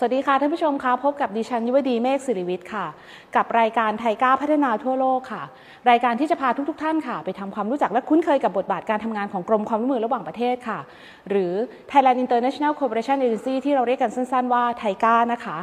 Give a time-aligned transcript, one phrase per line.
[0.00, 2.86] สวัสดีค่ะท่านผู้ชมคะพบกับดิฉันยุวดีเมฆสิริวิทย์ค่ะ
[3.36, 5.42] กับรายการ TICA พัฒนาทั่วโลกค่ะ
[5.90, 10.78] รายการที่จะพาทุกๆทท่านค่ะ ไปทำความรู้จักและคุ้นเคยกับบทบาทการทำงานของกรมความร่วมมือระหว่างประเทศค่ะ
[11.28, 11.52] หรือ
[11.90, 15.56] Thailand International Cooperation Agency ที่เราเรียกกันสั้นๆว่า TICA นะคะ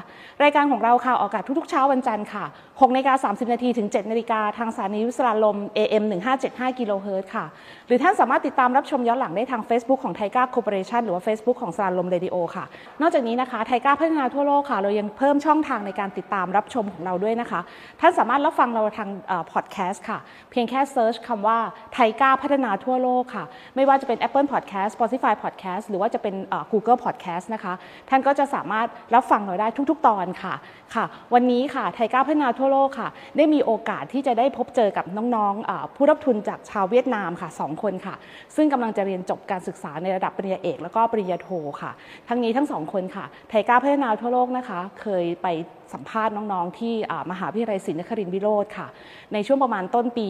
[0.43, 6.03] รายการของเราค่ะออกอากาศทุกๆเช้าวันจันทร์ค่ะ6นาฬิกา30นาทีถึง7นาฬิกาทางสถานีวิทยุสราญรมย์ AM
[6.41, 7.45] 1575กิโลเฮิรตซ์ค่ะ
[7.87, 12.65] หรือท่านสามารถติดตามรับชมย้อนหลังได้ทาง Facebook ของ TICA Cooperation หรือว่า Facebook ของสราญรมเรดิโอค่ะ
[13.01, 17.61] นอกจากนี้นะคะ TICA พัฒนาทั่วโลกค่ะ เรายังเพิ่มช่องทางในการติดตามรับชมของเราด้วยนะคะ
[17.99, 19.09] ท่านสามารถรับฟังเราทาง
[19.51, 20.19] พอดแคสต์ค่ะ
[20.51, 21.57] เพียงแค่ search คำว่า
[21.93, 26.35] TICA พัฒนาทั่วโลกค่ะ ไม่ว่าจะเป็น Apple Podcast Spotify Podcast หรือว่าจะเป็น
[26.71, 27.73] Google Podcast นะคะ
[28.09, 30.53] ท่านก็จะสามารถรับฟังเราได้ทุกๆ ตอนค่ะ
[30.95, 35.05] ค่ะ วันนี้ค่ะ TICA พัฒนาทั่วโลกค่ะ ได้มีโอกาสที่จะได้พบเจอกับ
[35.35, 38.15] น้องๆผู้รับทุนจากชาวเวียดนามค่ะสองคนค่ะ
[38.55, 41.49] ซึ่งกำลังจะเรียนจบการศึกษาในระดับปริญญาเอก แล้วก็ปริญญาโท
[41.81, 41.91] ค่ะ
[42.27, 45.47] ทั้งนี้ทั้งสองคนค่ะไทก้าพัฒนาทั่วโลกนะคะ เคยไป
[45.93, 46.93] สัมภาษณ์น้องๆ ที่
[47.31, 48.87] มหาวิทยาลัยศรีนครินทร์วิโรธค่ะ
[49.33, 50.27] ในช่วงประมาณต้นปี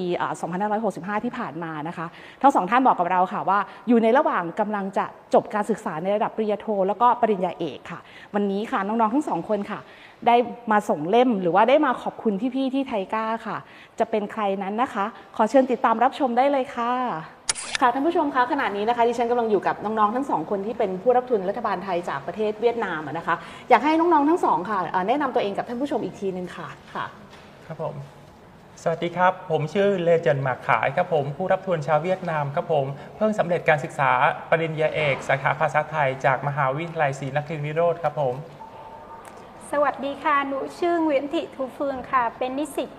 [0.62, 2.08] 2565 ที่ผ่านมานะคะ
[2.42, 8.00] ทั้งสองท่านบอกกับเราค่ะว่า อยู่ในระหว่างกำลังจะจบการศึกษาในระดับปริญญาโท แล้วก็ปริญญาเอกค่ะ
[8.34, 9.80] วันนี้ค่ะน้องๆ ทั้งสองคนค่ะ
[10.28, 10.36] ได้
[10.72, 13.58] มาส่งเล่มหรือว่าได้มาขอบคุณพี่ๆที่ไทก้าค่ะ
[14.00, 17.35] จะเป็นใครนั้นนะคะ ขอเชิญติดตามรับชมได้เลยค่ะ
[17.82, 23.36] ค่ะท่านผู้ชมคะขณะนี้นะคะดิฉันกำลังอยู่กับน้องๆทั้งสองคนที่เป็นผู้รับทุนรัฐบาลไทยจากประเทศเวียดนามนะคะ
[23.70, 27.06] อยากให้น้องๆทั้งสองค่ะแนะนำตัวเองกับท่านผู้ชมอีกทีนึงค่ะค่ะ
[27.68, 27.96] ครับผม
[28.84, 32.86] สวัสดีครับ ผมชื่อเลเจนหมากขายครับผม ผู้รับทุนชาวเวียดนามครับผม
[33.18, 34.12] เพิ่งสำเร็จการศึกษา
[34.50, 38.36] ปริญญาเอก สาขาภาษาไทย จากมหาวิทยาลัยศรีนครินทร์วิโรธครับผม
[39.72, 42.90] สวัสดีค่ะหนูชื่อเวียนทิทูเฟืองค่ะ เป็นนิสิต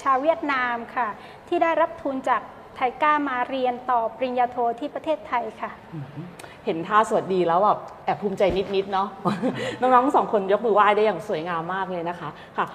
[0.00, 1.08] ชาวเวียดนามค่ะ
[1.48, 2.42] ที่ได้รับทุนจาก
[2.76, 5.70] ไทก้ามาเรียนต่อปริญญาโทที่ประเทศไทยค่ะ
[6.64, 8.42] เห็นท่าสวัสดีแล้วแบบแอบภูมิใจ
[8.74, 9.08] นิด ๆ เนาะ
[9.80, 12.66] น้องๆสองคนยกมือไหว้ได้อย่างสวยงามมากเลยนะคะค่ะ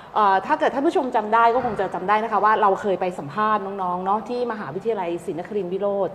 [0.46, 6.10] ถ้าเกิดท่านผู้ชมจำได้ก็คงจะจำได้นะคะว่าเราเคยไปสัมภาษณ์น้องๆเนาะที่มหาวิทยาลัยศรีนครินทร์วิโรธ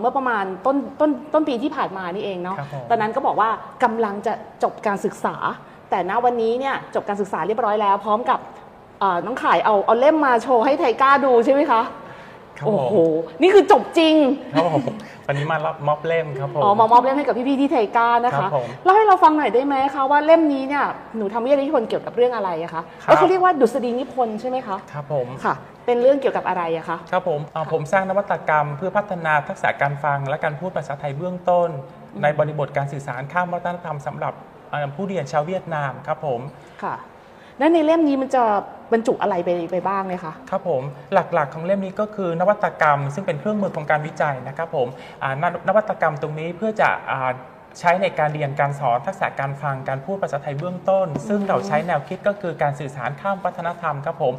[0.00, 2.56] เมื่อประมาณต้นต้นต้นปีที่ผ่านมานี่เองเนาะ
[2.90, 3.50] ตอนนั้นก็บอกว่า
[3.84, 4.32] กำลังจะ
[4.62, 5.36] จบการศึกษา
[5.90, 8.40] แต่ณวันนี้เนี่ยจบการศึกษาเรียบร้อยแล้ว พร้อมกับ
[9.26, 11.82] น้องขายเอาเอาเล่มมาโชว์ให้ไทก้าดูใช่ไหมคะ
[12.66, 12.94] โอ้โห
[13.42, 14.14] นี่คือจบจริง
[14.54, 14.82] ครับผม
[15.26, 18.48] วันนี้มามอบเล่มครับผม อ๋อมามอบเล่มให้กับพี่ๆที่ไทก้านะคะ
[18.84, 20.84] เล่าให้เราฟังหน่อยได้ไหมคะว่าเล่มนี้เนี่ย
[21.16, 25.54] หนูทำวิทยานิพนธ์เกี่ยวกับเรื่องอะไรอะคะก็คือเรียกว่าดุษฎีนิพนธ์ใช่ไหมคะครับผม ค่ะ
[25.86, 27.40] เป็นเรื่องเกี่ยวกับอะไรอะคะ ครับผม
[27.72, 31.68] ผมสร้างนวัตกรรมเพื่อพัฒนาทักษะการฟัง และการพูดภาษาไทยเบื้องต้น
[32.22, 34.34] ในบริบทการสื่อสารข้ามวัฒนธรรมสำหรับ
[34.94, 36.40] ผู้เรียนชาวเวียดนามครับผม
[36.82, 36.94] ค่ะ
[37.60, 38.42] และในเล่มนี้มันจะ
[38.92, 40.82] บรรจุอะไรไปไปบ้างเลยคะ ครับผม
[41.14, 44.88] หลักๆของเล่มนี้ก็คือนวัตกรรม ซึ่งเป็นเครื่องมือของการวิจัยนะครับผม
[45.68, 46.88] นวัตกรรมตรงนี้เพื่อจะ
[47.78, 54.34] ใช้ในการเรียนการสอนทักษะการฟังการพูดภาษาไทยเบื้องต้น ซึ่งเราใช้แนวคิดก็คือการสื่อสารข้ามวัฒนธรรมครับผม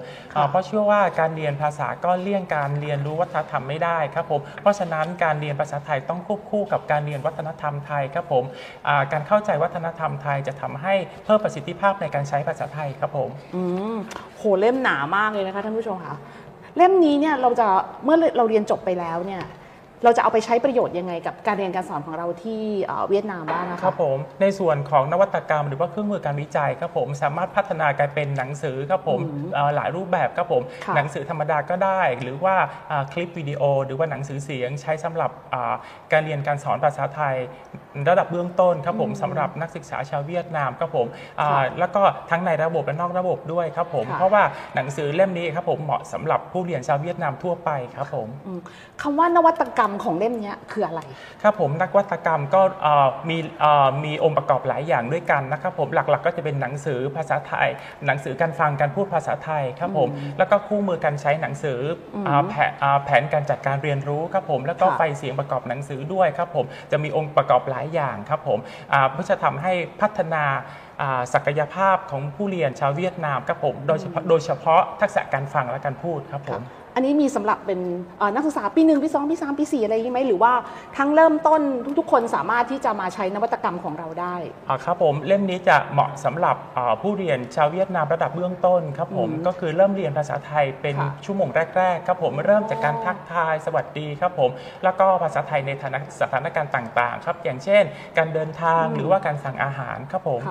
[0.50, 8.44] เพราะเชื่อว่าการเรียนภาษาก็เลี่ยงการเรียนรู้วัฒนธรรมไม่ได้ครับผมเพราะฉะนั้นการเรียนภาษาไทยต้องควบคู่กับการเรียนวัฒนธรรมไทยครับผม
[9.12, 10.94] การเข้าใจวัฒนธรรมไทยจะทำให้
[11.26, 13.62] เพิ่มประสิทธิภาพในการใช้ภาษาไทยครับผมอื
[13.94, 13.96] ม
[14.38, 16.16] โหเล่มหนามากเลยนะคะท่านผู้ชมค่ะ
[16.78, 17.68] เล่มนี้เนี่ยเราจะ
[18.04, 19.44] เมื่อเราเรียนจบไปแล้วเนี่ย
[20.04, 22.62] เราจะเอาไปใช้ประโยชน์ยังไงกับการเรียนการสอนของเราที่
[23.10, 29.20] เวียดนามบ้างนะคะครับผมในส่วนของนวัตกรรมหรือว่าเครื่องมือการวิจัยครับผมสามารถพัฒนากลายเป็นหนังสือครับผม
[29.76, 30.64] หลายรูปแบบครับผม
[30.96, 32.56] หนังสือธรรมดาก็ได้ หรือว่า
[33.12, 35.32] คลิปวิดีโอ หรือว่าหนังสือเสียงใช้สำหรับ
[36.12, 37.36] การเรียนการสอนภาษาไทย
[38.10, 41.08] ระดับเบื้องต้นครับผมสำหรับนักศึกษาชาวเวียดนามครับผม
[41.80, 44.44] แล้วก็ทั้งในระบบและนอกระบบด้วยครับผมเพราะว่า
[44.76, 48.28] หนังสือเล่มนี้ครับผมเหมาะสำหรับผู้เรียนชาวเวียดนามทั่วไปครับผม
[49.02, 51.02] คำว่านวัตกรรมของเล่มนี้คืออะไร
[51.44, 52.62] ครับผมนักวัตกรรมก็
[53.30, 53.38] มี
[54.06, 57.68] มีองค์ประกอบหลายอย่างด้วยกันนะครับผมหลักๆ ก็จะเป็นหนังสือภาษาไทย
[58.06, 61.80] หนังสือการฟังการพูดภาษาไทยครับผมแล้วก็คู่มือการใช้หนังสือ
[63.06, 68.60] แผนการจัดการเรียนรู้ครับผมแล้วก็ไฟเสียงประกอบหนังสือด้วยครับผมจะมีองค์ประกอบหลายอย่างครับผม
[69.12, 70.44] เพื่อจะทำให้พัฒนา
[71.34, 76.62] ศักยภาพของผู้เรียนชาวเวียดนามครับผมโดยเฉพาะโดยเฉพาะทักษะการฟังและการพูดครับผม
[76.96, 77.80] อันนี้มีสำหรับเป็น
[78.36, 80.54] นักศึกษาปีหนึ่งปีสองปีสามปีสี่อะไรอย่างนี้ไหมหรือว่า
[80.98, 81.62] ทั้งเริ่มต้น
[82.00, 84.36] ทุกๆ คนสามารถที่จะมาใช้นวัตกรรมของเราได้
[84.86, 86.56] ครับผมเล่มนี้จะเหมาะสำหรับ
[87.02, 90.96] ผู้เรียนชาวเวียดนามระดับเบื้องต้นครับผมก็คือเริ่มเรียนภาษาไทยเป็น
[91.26, 94.50] ชั่วโมงแรกๆครับผมเริ่มจากการทักทายสวัสดีครับผม
[94.84, 95.72] แล้วก็ภาษาไทยใน
[96.22, 97.84] สถานการณ์ต่างๆ ครับ อย่างเช่น
[98.18, 100.42] การเดินทางหรือว่าการสั่งอาหารครับผม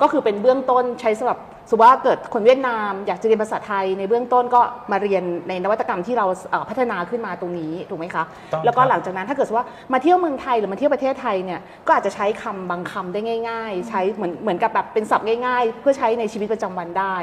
[0.00, 1.38] ก็คือเป็นเบื้องต้นใช้สำหรับ
[1.68, 4.60] สมมติว่าเกิดคนเวียดนามอยากจะเรียนภาษาไทยในเบื้องต้นก็
[4.92, 17.16] มาเรียนในนวัตกรรมที่เราเอ่อพัฒนาขึ้นมาตรงนี้ถูกไหมคะต้องแล้วก็ครับหลังจากนั้นถ้าเกิดว่ามาเที่ยวเมืองไทยหรือมาเที่ยวประเทศไทยเนี่ยก็อาจจะใช้คำบางคำได้ง่าย ๆ ใช้เหมือนเหมือนกับแบบเป็นศัพท์ง่าย ๆ เพื่อใช้ในชีวิตประจำวันได้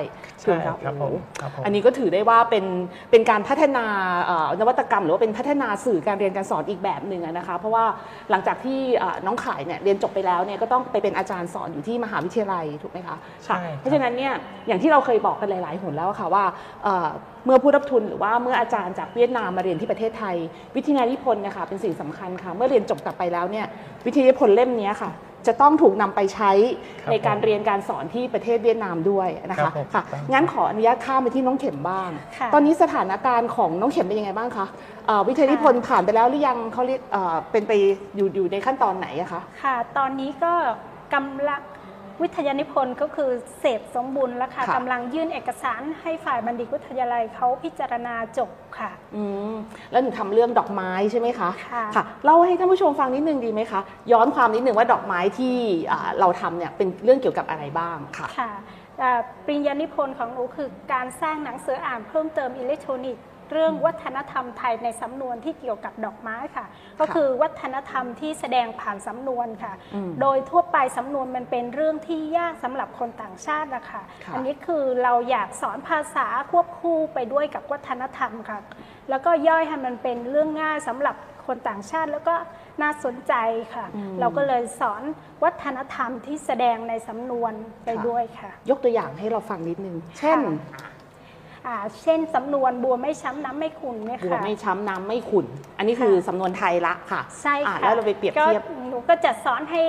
[0.44, 2.66] ถูกไหมใช่ครับผมโอ้โหครับผมอันนี้ก็ถือได้ว่าเป็น
[3.12, 3.86] เป็นการพัฒนา
[4.26, 7.86] เอ่อนวัตกรรม หรือว่าเป็นพัฒนาสื่อการเรียนการสอนอีกแบบหนึ่งอะนะคะ เพราะว่า
[8.32, 14.27] หลังจากที่เอ่อน้องขายเนี่ยเรียนจบไปแล้วเนี่ยก็ต้องไปเป็นอาจารย์สอนอยู่ที่มหาวิทยาลัยถูกไหมคะใช่ค่ะครับเพราะฉะนั้นเนี่ย
[14.68, 16.44] อย่างที่เราเคยบอกกันหลาย ๆ หนแล้วค่ะว่า
[16.84, 17.08] เอ่อ
[17.46, 20.36] เมื่อผู้รับทุนหรือว่าเมื่ออาจารย์จากเวียดนามมาเรียนที่ประเทศไทย
[20.76, 23.66] วิทยานิพนธ์เนะคะเป็นสิ่งสำคัญค่ะ เมื่อเรียนจบกลับไปแล้วเนี่ย
[24.06, 25.12] วิทยานิพนธ์เล่มเนี้ยค่ะ
[25.48, 26.52] จะต้องถูกนำไปใช้
[27.02, 34.66] ครับในการผมเรียนการสอนที่ประเทศเวียดนามด้วยนะครัคะบผมค่ะถูกต้องงั้นขออนุญาตข้ามไปที่น้องเข็มบ้างค่ะตอนนี้สถานการณ์ของน้องเข็มเป็นยังไงบ้างคะ
[35.08, 37.72] เอ่อวิทยานิพนธ์ผ่านไปแล้วหรือยังเขาเรียกเอ่อเป็นไป
[38.16, 40.54] อยู่อยู่ในขั้นตอนไหนอะคะค่ะ ตอนนี้ก็
[41.14, 41.62] กำลัง
[42.24, 43.30] วิทยานิพนธ์ก็คือ
[43.60, 48.50] เสร็จสมบูรณ์แล้วค่ะค่ะ กำลังยื่นเอกสารให้ฝ่ายบัณฑิตวิทยาลัยเขาพิจารณาจบ
[48.80, 49.24] ค่ะ อื
[49.54, 49.56] ม
[49.92, 53.82] แล้วหนูทำเรื่องดอกไม้ใช่ไหมคะค่ะ ค่ะเล่าให้ท่านผู้ชมฟังนิดนึงดีไหมคะ
[54.12, 55.56] ย้อนความนิดนึงว่าดอกไม้ที่
[55.92, 58.52] อ่าเราทำเนี่ยเป็นเรื่องเกี่ยวกับอะไรบ้างค่ะ ค่ะ
[59.02, 66.66] อ่าปริญญานิพนธ์ของหนูคือการสร้างหนังสืออ่านเพิ่มเติมอิเล็กทรอนิกส์ เรื่องวัฒนธรรมไทยในสำนวนที่เกี่ยวกับดอกไม้ค่ะ
[67.00, 78.60] ก็คือวัฒนธรรมที่แสดงผ่านสำนวนค่ะอืมโดยทั่วไปสำนวนมันเป็นเรื่องที่ยากสำหรับคนต่างชาตินะคะค่ะอันี้คือเราอยากสอนภาษาควบคู่ไปด้วยกับวัฒนธรรมค่ะ
[79.10, 81.16] แล้วก็ย่อยให้มันเป็นเรื่องง่ายสำหรับ
[81.48, 82.36] คนต่างชาติแล้วก็
[82.82, 83.34] น่าสนใจ
[83.76, 83.86] ค่ะ
[84.20, 85.04] เราก็เลยสอน
[85.44, 87.54] วัฒนธรรมที่แสดงในสำนวน
[87.86, 90.40] ไปด้วยค่ะ ยกตัวอย่างให้เราฟังนิดนึง เช่น
[90.76, 90.90] อ่า
[92.04, 95.46] เช่นสำนวนบัวไม่ช้ำน้ำไม่ขุ่นไหมบัวคะไม่ช้ำน้ำไม่ขุ่น
[95.78, 99.82] อันนี้คือค่ะสำนวนไทยละค่ะใช่อ่าค่ะแล้วเราไปเปรียบเทียบก็หนูก็จะสอนให้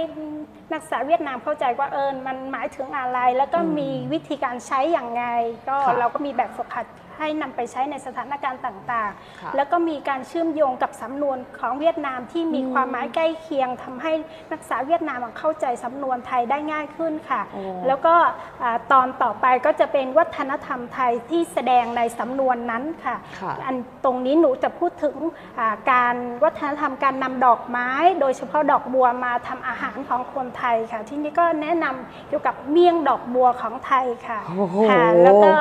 [0.73, 5.25] นักศึกษาเวียดนามเข้าใจว่าเออมันหมายถึงอะไร แล้วก็อืมมีวิธีการใช้อย่างไง
[5.69, 6.87] ก็ค่ะเราก็มีแบบฝึกหัด
[7.19, 9.11] ให้นำไปใช้ในสถานการณ์ต่าง
[9.41, 14.13] ค่ะๆ แล้วก็มีการเชื่อมโยงกับสำนวนของเวียดนามที่มีอืมความหมายใกล้เคียงทำให้
[14.51, 18.15] นักศึกษาเวียดนามเข้าใจสำนวนไทยได้ง่ายขึ้นค่ะ โอ้ แล้วก็
[18.63, 25.17] อ่าตอนต่อไปก็จะเป็นวัฒนธรรมไทยที่แสดงในสำนวนนั้นค่ะ ค่ะ อันตรงนี้หนูจะพูดถึง
[25.59, 27.91] อ่าการวัฒนธรรมการนำดอกไม้
[28.21, 35.53] โดยเฉพาะดอกบัวมาทำอาหารของคนไทยค่ะ ที่นี่ก็แนะนำเกี่ยวกับเมี่ยงดอกบัวของไทยค่ะโอ้โห ค่ะแล้วก็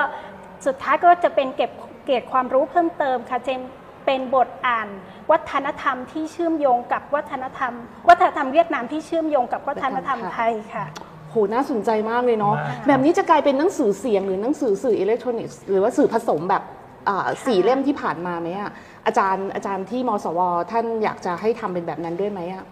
[0.65, 1.71] สุดท้ายก็จะเป็นเก็บ
[2.05, 3.61] เกร็ดความรู้เพิ่มเติมค่ะเจม
[4.05, 4.87] เป็นบทอ่าน
[5.31, 7.73] วัฒนธรรมที่เชื่อมโยงกับวัฒนธรรม
[8.09, 10.85] วัฒนธรรมเวียดนามที่เชื่อมโยงกับวัฒนธรรมไทยค่ะ
[11.29, 16.63] โหน่าสนใจมากเลยเนาะมากแบบนี้จะกลายเป็นหนังสือเสียงหรือหนังสือสื่ออิเล็กทรอนิกส์หรือว่าสื่อผสมแบบ
[17.07, 18.71] อ่าสี่เล่มที่ผ่านมาไหมอะ
[19.05, 20.39] อาจารย์อาจารย์ที่มศว
[20.71, 22.65] ท่านอยากจะให้ทำเป็นแบบนั้นด้วยไหมอะ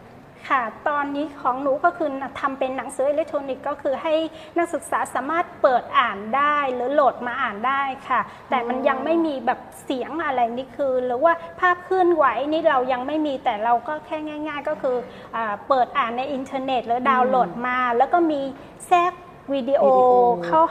[0.50, 2.10] ค่ะ ตอนนี้ของหนูก็คือ
[2.40, 4.14] ทำเป็นหนังสืออิเล็กทรอนิกส์ก็คือให้
[4.58, 14.98] นักศึกษาสามารถเปิดอ่านได้หรือโหลดมาอ่านได้ค่ะ แต่มันยังไม่มีแบบเสียงอะไรนี่คือ หรือว่าภาพเคลื่อนไหวนี่เรายังไม่มีแต่เราก็แค่ง่าย ๆ ก็คือ
[15.36, 18.42] อาเปิดอ่านในอินเทอร์เน็ตหรือดาวน์โหลดมา แล้วก็มี
[18.88, 19.14] แทรก
[19.54, 20.16] วิดีโอวิดีโอ
[20.46, 20.62] เข้า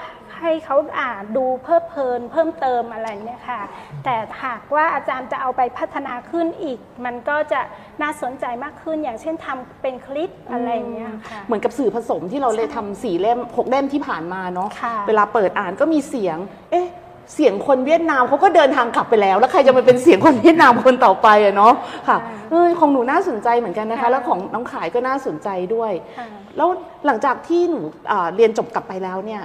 [0.44, 3.60] ให้เขาอ่านดูเพิ่มเพลินเพิ่มเติมอะไรเนี่ยค่ะ
[4.04, 4.14] แต่
[4.44, 7.60] หากว่าอาจารย์จะเอาไปพัฒนาขึ้นอีก มันก็จะ
[8.02, 16.38] น่าสนใจมากขึ้นอย่างเช่นทำเป็นคลิปอะไรอย่างเงี้ยค่ะเหมือนกับสื่อผสมที่เราเลยทำสี่เล่มหกเล่มที่ผ่านมาเนาะค่ะเวลาเปิดอ่านก็มีเสียง
[16.72, 16.88] เอ๊ะ
[17.34, 21.72] เสียงคนเวียดนามเขาก็เดินทางกลับไปแล้ว แล้วใครจะมาเป็นเสียงคนเวียดนามคนต่อไปอะเนาะ
[22.08, 22.18] ค่ะ
[22.50, 26.68] เออของหนูน่าสนใจเหมือนกันนะคะค่ะแล้วของน้องขายก็น่าสนใจด้วยค่ะแล้ว
[27.06, 29.42] หลังจากที่หนูอ่าเรียนจบกลับไปแล้วเนี่ย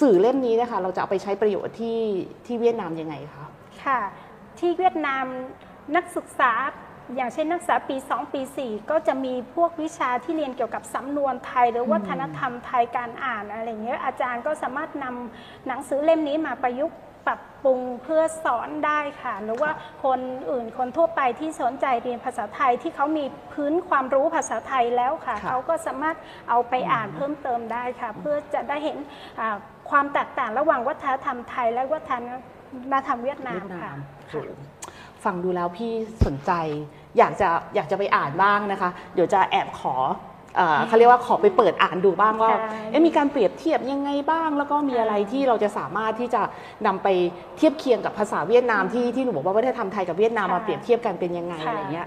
[0.00, 2.00] สื่อเล่มนี้นะคะเราจะเอาไปใช้ประโยชน์ที่
[2.46, 3.46] ที่เวียดนามยังไงคะ
[3.84, 4.00] ค่ะ
[4.58, 5.24] ที่เวียดนาม
[5.96, 6.52] นักศึกษา
[7.16, 19.70] อย่างเช่นนักศึกษาปี 2 ปี 4 ก็จะมีพวกวิชาที่เรียนเกี่ยวกับสำนวนไทย หรือวัฒนธรรมไทยการอ่านอะไรอย่างเงี้ยอาจารย์ก็สามารถนำหนังสือเล่มนี้มาประยุกต์ปรับปรุงเพื่อสอนได้ค่ะ หรือว่า
[20.04, 20.20] คน
[20.50, 26.16] อื่นคนทั่วไปที่สนใจเรียนภาษาไทยที่เขามีพื้นความรู้ภาษาไทยแล้วค่ะค่ะเขาก็สามารถ
[26.48, 28.98] เอาไปอ่านเพิ่มเติมได้ค่ะ เพื่อจะได้เห็น
[29.40, 29.56] อ่า
[29.90, 32.10] ความแตกต่างระหว่างวัฒนธรรมไทย และวัฒ
[32.92, 33.98] นธรรมเวียดนามเวียดนาค่ะม
[34.30, 34.34] โห
[35.24, 35.92] ฟังดูแล้วพี่
[36.26, 36.52] สนใจ
[37.18, 39.94] อยากจะอยากจะไปอ่านบ้างนะคะ เดี๋ยวจะแอบขอ
[40.56, 42.60] เอ่อเขาเรียกว่าขอไปเปิดอ่านดูบ้างว่าค่ะ
[42.90, 46.42] เอ๊ะมีการเปรียบเทียบยังไงบ้าง แล้วก็มีอะไรที่เราจะสามารถที่จะ
[46.86, 47.08] นำไป
[47.56, 52.06] เทียบเคียงกับภาษาเวียดนามที่ที่หนูบอกว่าวัฒนธรรมไทยกับเวียดนามค่ะมาเปรียบเทียบกันเป็นยังไงค่ะอะไรเงี้ย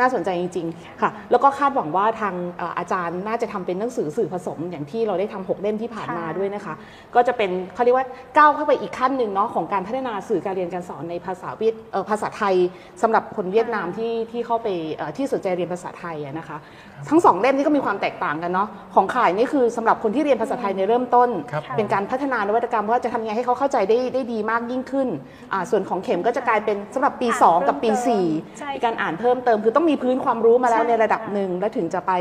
[0.00, 6.74] น่าสนใจจริงๆค่ะ แล้วก็คาดหวังว่าทางเอ่ออาจารย์น่าจะทำเป็นหนังสือสื่อผสม อย่างที่เราได้ทำหกเล่มที่ผ่านมาค่ะด้วยนะคะ
[7.14, 12.54] ก็จะเป็นเขาเรียกว่าก้าวเข้าไปอีกขั้นหนึ่งเนาะของการพัฒนาสื่อการเรียนการสอนในภาษาเวียดเอ่อภาษาไทย
[13.02, 16.56] สำหรับคนเวียดนามที่ที่เข้าไปเอ่อที่สนใจเรียนภาษาไทยอะนะคะ
[17.08, 25.08] ทั้งสองเล่มนี้ก็มีความแตกต่างกันเนาะของข่ายนี่คือสำหรับคนที่เรียนภาษาไทยในเริ่มต้นครับเป็นการพัฒนานวัตกรรมว่าจะทำยังไงให้เขาเข้าใจได้ได้ดีมากยิ่งขึ้น
[25.52, 28.18] อ่าส่วนของเข็มก็จะกลายเป็นสำหรับปีอ่าน2กับปีเพิ่มเติ
[28.54, 32.12] มใช่4มีการอ่านเพิ่มเติมคือต้องมีพื้นความรู้มาแล้วใช่ในระดับหนึ่งแล้วถึงจะไป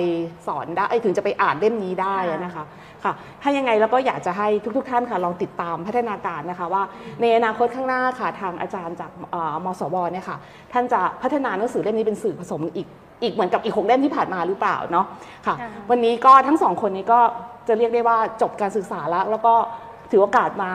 [0.47, 2.65] สอนได้เอ้ยถึงจะไปอ่านเล่มนี้ได้อะค่ะนะคะ
[3.03, 6.83] ค่ะถ้ายังไงแล้วก็อยากจะให้ทุกๆท่านค่ะลองติดตามพัฒนาการนะคะว่า
[7.21, 10.37] ในอนาคตข้างหน้าค่ะทางอาจารย์จากเอ่อมสวเนี่ยค่ะ
[10.73, 12.87] ท่านจะพัฒนาหนังสือเล่มนี้เป็นสื่อผสมอีก
[13.23, 15.05] อีกเหมือนกับอีกหกเล่มที่ผ่านมาหรือเปล่าเนาะ
[15.45, 17.19] ค่ะค่ะวันนี้ก็ทั้งสองคนนี้ก็
[17.67, 19.53] จะเรียกได้ว่าจบการศึกษาแล้วแล้วก็
[20.11, 20.71] ถือโอกาสมา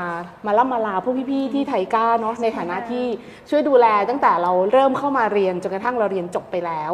[0.46, 3.04] มาล่ำมาลาพวกพี่ๆที่ไทก้าเนาะในฐานะที่
[3.50, 6.90] ช่วยดูแลตั้งแต่เราเริ่มเข้ามาเรียนจนกระทั่งเราเรียนจบไปแล้ว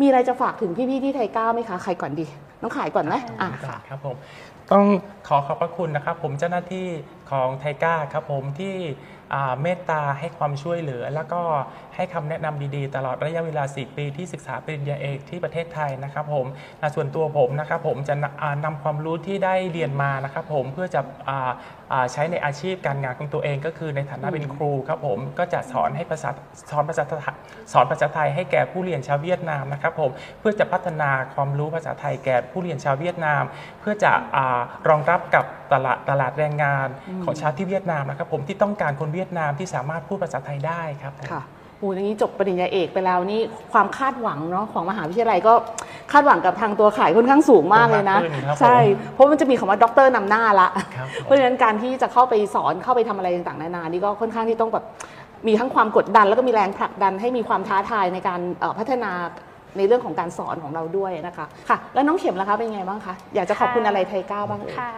[0.00, 2.26] มีอะไรจะฝากถึงพี่ๆที่ไทก้าไหมคะใครก่อนดี
[2.62, 4.16] น้องขายก่อนไหมอะค่ะครับผม
[4.72, 4.84] ต้อง
[5.28, 6.88] ขอขอบพระคุณนะครับ ผมเจ้าหน้าที่
[7.30, 8.74] ของไทก้าครับผมที่
[9.34, 11.42] อ่าเมตตาให้ความช่วยเหลือ แล้วก็
[11.96, 16.46] ให้คำแนะนำดีๆ ตลอดระยะเวลา 4 ปีที่ศึกษาปริญญาเอกที่ประเทศไทยนะครับผม
[16.94, 21.00] ส่วนตัวผมนะครับผมจะนอ่านำความรู้ที่ได้เรียนมานะครับผมเพื่อจะ
[22.12, 26.30] ใช้ในอาชีพการงานของตัวเองก็คือในฐานะเป็นครูครับผมก็จะสอนให้ภาษา
[26.70, 27.20] สอนภาษาไทย
[27.72, 30.10] สอนภาษาไทยให้แก่ผู้เรียนชาวเวียดนามนะครับผม
[30.40, 33.42] เพื่อจะพัฒนาความรู้ภาษาไทยแก่ผู้เรียนชาวเวียดนาม
[33.80, 34.12] เพื่อจะ
[34.88, 36.88] รองรับกับตลาดตลาดแรงงาน
[37.24, 41.44] ของชาวที่เวียดนามนะครับผมที่ต้องการคนเวียดนามที่สามารถพูดภาษาไทยได้ครับค่ะ
[41.80, 43.40] อูอย่างนี้จบปริญญาเอกไปแล้วนี่
[43.72, 45.52] ความคาดหวังเนาะของมหาวิทยาลัยก็
[46.12, 54.84] คาดหวังกับทางตัวขายค่อนข้างสูงมากเลยนะมากขึ้นครับใช่ผมเพราะมันจะมีคำว่าด็อกเตอร์นำหน้าละครับผมเพราะฉะนั้นการที่จะเข้าไปสอนเข้าไปทำอะไรต่างๆนานานี่ก็ค่อนข้างที่ต้องแบบ
[55.46, 59.12] มีทั้งความกดดัน แล้วก็มีแรงผลักดันให้มีความท้าทายในการเอ่อพัฒนา
[59.76, 64.90] ในเรื่องของการสอนของเราด้วยนะคะค่ะ แล้วน้องเข็มล่ะคะเป็นไงบ้างคะอยากจะขอบคุณอะไรไทก้าบ้างเอ่ยค่ะ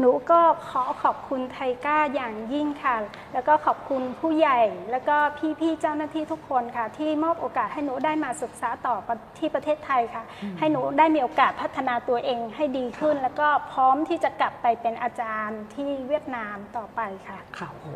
[0.00, 2.96] หนูก็ขอขอบคุณไทก้าอย่างยิ่งค่ะ
[3.32, 4.58] แล้วก็ขอบคุณผู้ใหญ่
[4.90, 5.16] แล้วก็
[5.60, 8.94] พี่ๆเจ้าหน้าที่ทุกคนค่ะ ที่มอบโอกาสให้หนูได้มาศึกษาต่อ
[9.38, 10.22] ที่ประเทศไทยค่ะ
[10.58, 17.86] ให้หนูได้มีโอกาสพัฒนาตัวเองให้ดีขึ้น แล้วก็พร้อมที่จะกลับไปเป็นอาจารย์ที่เวียดนามต่อไปค่ะค่ะโอ้โห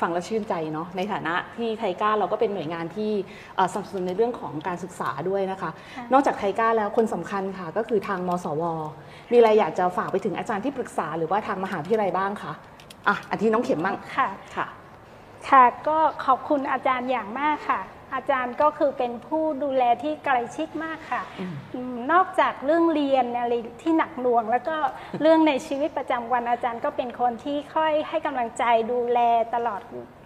[0.00, 3.12] ฟังแล้วชื่นใจเนาะในฐานะที่ไทก้าเราก็เป็นหน่วยงานที่
[3.56, 8.64] เอ่อสนับสนุนในเรื่องของการศึกษาด้วยนะคะค่ะนอกจากไทก้าแล้วคนสำคัญค่ะ ก็คือทางมสว
[9.32, 12.52] มีอะไรอยากจะฝากไปถึงอาจารย์ที่ปรึกษาหรือว่าทางมหาวิทยาลัยบ้างคะ
[13.08, 14.66] อะอันที่น้องเข็มบ้างค่ะ ค่ะ
[15.50, 17.80] ค่ะ ก็ขอบคุณอาจารย์อย่างมากค่ะ
[18.14, 24.76] อาจารย์ก็คือเป็นผู้ดูแลที่ใกล้ชิดมากค่ะอืมอืม นอกจากเรื่องเรียนอะไรที่หนักหน่วง แล้วก็
[25.20, 29.18] เรื่องในชีวิตประจำวันอาจารย์ก็เป็นคนที่ค่อยให้กำลังใจดูแล
[29.54, 29.80] ตลอด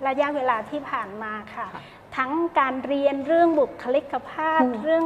[0.06, 1.82] ระยะเวลาที่ผ่านมาค่ะ ค่ะ
[2.16, 5.04] ทั้งการเรียนเรื่องบุคลิกภาพ อืม เรื่อง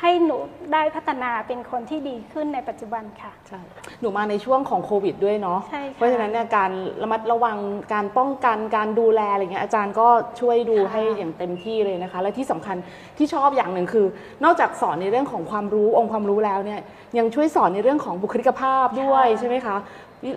[0.00, 0.36] ให้หนู
[0.72, 3.60] ได้พัฒนาเป็นคนที่ดีขึ้นในปัจจุบันค่ะ ใช่
[4.00, 6.70] หนูมาในช่วงของโควิดด้วยเนาะ ใช่ค่ะ เพราะฉะนั้นเนี่ยการ
[7.02, 7.56] ระมัดระวัง
[7.92, 10.08] การป้องกันการดูแลอะไรเงี้ยอาจารย์ก็
[10.40, 12.76] ช่วยดูค่ะให้อย่างเต็มที่เลยนะคะ และที่สำคัญ
[13.18, 14.06] ที่ชอบอย่างหนึ่งคือ
[14.44, 16.80] นอกจากสอนในเรื่องของความรู้องค์ความรู้แล้วเนี่ย
[17.18, 19.76] ยังช่วยสอนในเรื่องของบุคลิกภาพด้วยใช่ไหมคะ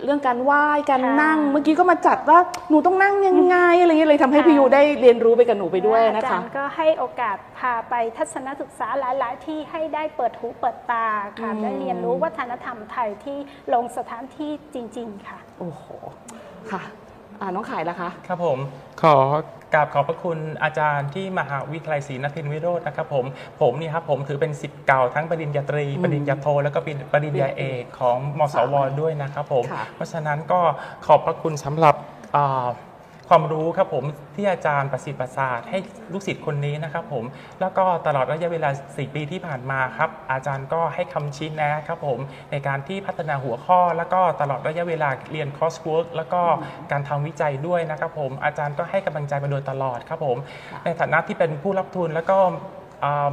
[0.04, 2.38] เรื่องการไหว้การค่ะนั่ง เมื่อกี้ก็มาจัดว่า
[2.70, 11.06] หนูต้องนั่งยังไงอะไรเงี้ยเลยทำให้ค่ะพี่ยูได้เรียนรู้ไปกับหนูไปด้วยอานะจาคะรย์ก็ให้โอกาสพาไปทัศนศึกษาหลาย ๆ ที่ให้ได้เปิดหูเปิดตา
[11.40, 13.38] ค่ะอืมได้เรียนรู้วัฒนธรรมไทยที่
[13.74, 15.84] ลงสถานที่จริง ๆ ค่ะ โอ้โห
[16.70, 16.82] ค่ะ
[17.40, 18.58] อ่าน้องขายละคะ ครับผม
[19.02, 19.16] ขอ
[19.74, 23.24] กราบขอบพระคุณอาจารย์ที่มหาวิทยาลัยศรีนครินทรวิโรจน์นะครับผม
[23.60, 26.78] ผมนี่ครับผมถือเป็นสิทธิ์เก่าทั้งปริญญาตรีอืมปริญญาโท แล้วก็
[27.12, 30.60] ปริญญาเอกของมสวด้วยนะครับผม ค่ะ เพราะฉะนั้นก็
[31.06, 31.94] ขอบพระคุณสำหรับ
[32.36, 32.66] อ่า
[33.28, 34.04] ความรู้ครับผม
[34.36, 35.78] ที่อาจารย์ประสิทธิ์ประสาทให้
[36.12, 37.24] ลูกศิษย์คนนี้นะครับผม
[37.60, 42.18] แล้วก็ตลอดระยะเวลา 4 ปีที่ผ่านมาครับอาจารย์ก็ให้คำชี้แนะครับผม
[42.50, 46.42] ในการที่พัฒนาหัวข้อ แล้วก็ตลอดระยะเวลาเรียน cross work แล้วก็
[46.92, 50.36] การทำวิจัยด้วยนะครับผมอาจารย์ก็ให้กำลังใจมาโดยตลอดครับผม
[50.84, 52.38] ในฐานะที่เป็นผู้รับทุนแล้วก็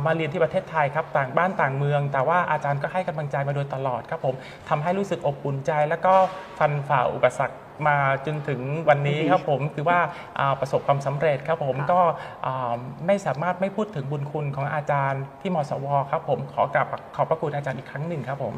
[0.06, 4.36] มาเรียนที่ประเทศไทยครับต่างบ้านต่างเมือง แต่ว่าอาจารย์ก็ให้กำลังใจมาโดยตลอดครับผม
[4.70, 6.14] ทำให้รู้สึกอบอุ่นใจ แล้วก็
[6.60, 7.56] ฟันฝ่าอุปสรรค
[7.88, 10.00] มาจนถึงวันนี้ครับผมคือว่า
[10.40, 12.02] อ่าประสบความสำเร็จครับผมค่ะก็
[12.46, 12.74] อ่า
[13.08, 18.56] ไม่สามารถไม่พูดถึงบุญคุณของอาจารย์ที่มสวครับผมขอกราบขอบพระคุณอาจารย์อีกครั้งหนึ่งครับผม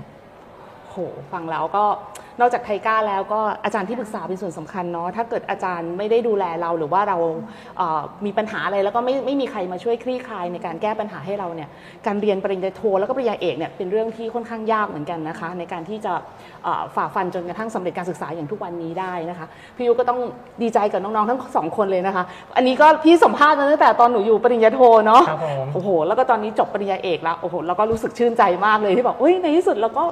[0.93, 0.99] โห
[1.33, 1.85] ฟังแล้วก็
[2.39, 7.17] นอกจากไทก้าแล้วก็อาจารย์ที่ปรึกษาเป็นส่วนสำคัญเนาะถ้าเกิดอาจารย์ไม่ได้ดูแลเราหรือว่าเรา
[7.77, 11.69] เอ่อมีปัญหาอะไรแล้วก็ไม่ไม่มีใครมาช่วยคลี่คลายในการแก้ปัญหาให้เราเนี่ย
[12.05, 16.13] การเรียนปริญญาโทแล้วก็ปริญญาเอกเนี่ยเป็นเรื่องที่ค่อนข้างยากเหมือนกันนะคะ ในการที่จะ
[16.63, 19.45] เอ่อฝ่าฟันจนกระทั่งสำเร็จการศึกษาอย่างทุกวันนี้ได้นะคะ
[19.75, 20.19] พี่ยุก็ต้อง
[20.61, 22.23] ดีใจกับน้องๆทั้งสองคนเลยนะคะ
[22.57, 30.03] อันนี้ก็พี่สัมภาษณ์มาตั้งแต่ตอนหนูอยู่ปริญญาโทเนาะครับผมโอ้โหแล้วก็ตอนนี้จบปริญญาเอกแล้วโอ้โหแล้วก็รู้สึกชื่นใจมากเลยที่บอกเฮ้ยในที่สุดเราก็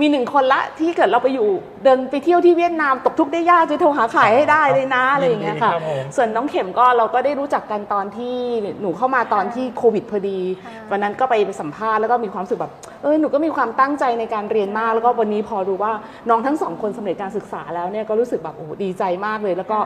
[0.00, 1.48] มีหนึ่งคนละที่เกิดเราไปอยู่
[1.84, 8.34] เดินไปเที่ยวที่เวียดนามตกทุกข์ได้ยากจะโทรหาขายให้ได้เลยนะอะไรอย่างเงี้ยค่ะยินดีครับผมส่วนน้องเข็มก็เราก็ได้รู้จักกันตอนที่
[8.80, 12.72] หนูเข้ามาตอนที่โควิดพอดีค่ะวันนั้นก็ไปสัมภาษณ์แล้วก็มีความรู้สึกแบบ
[13.02, 15.92] เออหนูก็มีความตั้งใจในการเรียนมาก แล้วก็วันนี้พอรู้ว่า
[16.28, 19.78] น้องทั้งสองคนสำเร็จการศึกษาแล้วเนี่ยก็รู้สึกแบบโอ้โหดีใจมากเลย แล้วก็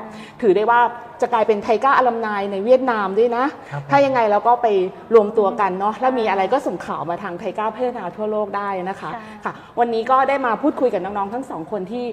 [0.43, 0.81] ถือได้ว่า
[1.21, 4.67] จะกลายเป็นไทก้าอลัมนายในเวียดนามด้วยนะครับผมถ้ายังไงเราก็ไป
[5.15, 12.05] รวมตัวกันเนาะแล้วมีอะไรก็ส่งข่าวมาทางไทก้าพัฒนาทั่วโลกได้นะคะค่ะค่ะวันนี้ก็ได้มาพูดคุยกับน้องๆทั้งสองคนที่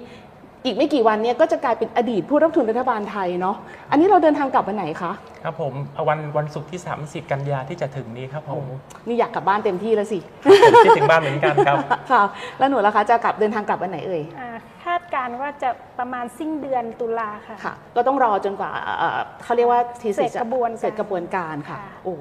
[0.64, 3.56] อีกไม่กี่วันเนี้ก็จะกลายเป็นอดีตผู้รับทุนรัฐบาลไทยเนาะ
[3.90, 5.12] อันนี้เราเดินทางกลับวันไหนคะ
[5.44, 8.64] ครับผมเอาวันวันศุกร์ที่ 30 กันยาที่จะถึงนี้ครับผม
[9.06, 11.78] นี่อยากกลับบ้านเต็มที่แล้วสิผมคิดถึงบ้านเหมือนกันครับ
[12.10, 12.22] ค่ะ
[12.58, 14.50] แล้วหนูล่ะคะจะกลับเดินทางกลับวันไหนเอ่ยอ่า
[14.84, 22.14] คาดการณ์ว่าจะประมาณสิ้นเดือนตุลาค่ะ ค่ะ ก็ต้องรอจนกว่าเอ่อเขาเรียกว่าทีเสร็จกระบวนการเสร็จกระบวนการค่ะ ค่ะ โอ้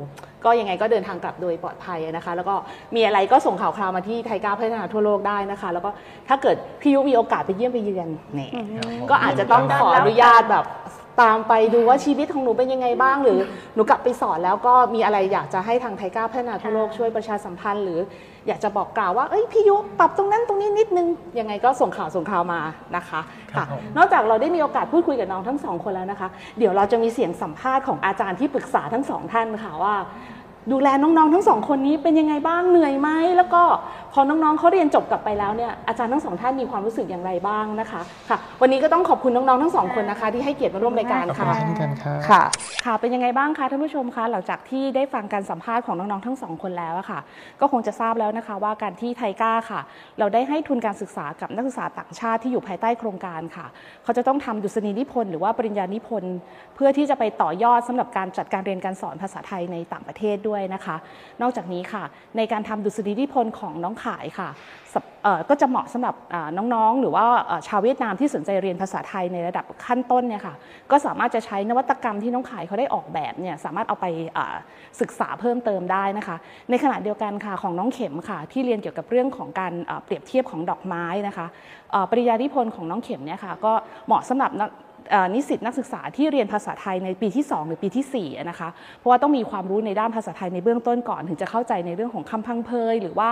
[0.45, 2.55] ก็ยังไงก็เดินทางกลับโดยปลอดภัยนะคะ แล้วก็
[2.95, 5.89] มีอะไรก็ส่งข่าวคราวมาที่ไทยก้าวพัฒนาทั่วโลกได้นะคะ แล้วก็
[6.27, 8.59] ถ้าเกิดพี่ยุมีโอกาสไปเยี่ยมไปเยือนเนี่ยอื
[8.97, 10.65] มก็อาจจะต้องขออนุญาตแบบ
[11.21, 13.39] ตามไปดูว่าชีวิตของหนูเป็นยังไงบ้าง หรือ
[13.75, 17.99] หนูกลับไปสอนแล้วก็มีอะไรอยากจะให้ทางไทยก้าวพัฒนาทั่วโลกช่วยประชาสัมพันธ์ หรือ
[18.47, 21.07] อยากจะบอกกล่าวว่าเอ้ยพี่ยุปรับตรงนั้นตรงนี้นิดนึง
[21.39, 22.61] ยังไงก็ส่งข่าวส่งข่าวมา
[22.95, 29.95] นะคะครัค่ะบผมนอกจากเราได้มีโอกาสพูดคุยกับน้องทั้งสองคนแล้วนะคะ เดี๋ยวเราจะมีเสียงสัมภาษณ์ของอาจารย์ที่ปรึกษาทั้งสองท่านค่ะว่า
[30.71, 33.61] ดูแลน้องๆทั้งสองคนนี้เป็นยังไงบ้างเหนื่อยไหมแล้วก็
[34.13, 42.41] พอน้องๆเขาเรียนจบกลับไปแล้วเนี่ยอาจารย์ทั้งสองท่านมีความรู้สึกอย่างไรบ้างนะคะค่ะ วันนี้ก็ต้องขอบคุณน้องๆทั้งสองคนนะคะ ที่ให้เกียรติมาร่วมรายการขอบค่ะคุณเช่นกันครับค่ะ
[42.85, 47.19] ค่ะเป็นยังไงบ้างคะท่านผู้ชมคะหลังจากที่ได้ฟังการสัมภาษณ์ของน้องๆทั้งสองคนแล้วอะค่ะ
[47.61, 49.81] ก็คงจะทราบแล้วนะคะว่าการที่ไทก้าค่ะ
[50.19, 53.65] เราได้ให้ทุนการศึกษากับนักศึกษาต่างชาติที่อยู่ภายใต้โครงการค่ะ
[54.03, 56.35] เขาจะต้องทำดุษฎีนิพนธ์หรือว่าปริญญานิพนธ์
[56.75, 60.95] เพื่อที่จะไปต่อยอดสำหรับการจัดการเรียนการสอนภาษาไทยในต่างประเทศด้วยนะคะ
[61.41, 62.03] นอกจากนี้ค่ะ
[62.37, 64.49] ในการทำดุษฎีนิพนธ์ของน้องขายค่ะ
[65.49, 66.15] ก็จะเหมาะสำหรับ
[66.57, 67.25] น้องๆ หรือว่า
[67.67, 70.55] ชาวเวียดนามที่สนใจเรียนภาษาไทยในระดับขั้นต้นเนี่ยค่ะ
[70.91, 74.05] ก็สามารถจะใช้นวัตกรรมที่น้องขายเขาได้ออกแบบเนี่ยสามารถเอาไป
[75.01, 76.35] ศึกษาเพิ่มเติมได้นะคะ
[76.69, 81.47] ในขณะเดียวกันค่ะของน้องเข็มค่ะ ที่เรียนเกี่ยวกับเรื่องของการเปรียบเทียบของดอกไม้นะคะ
[82.09, 83.73] ปริญญานิพนธ์ของน้องเข็มเนี่ยค่ะก็
[84.07, 84.51] เหมาะสำหรับ
[85.33, 93.29] นิสิตนักศึกษาที่เรียนภาษาไทยในปีที่ 2 หรือปีที่4นะคะเพราะว่าต้องมีความรู้ในด้านภาษาไทยในเบื้องต้นก่อน ถึงจะเข้าใจในเรื่องของคำพังเพย หรือว่า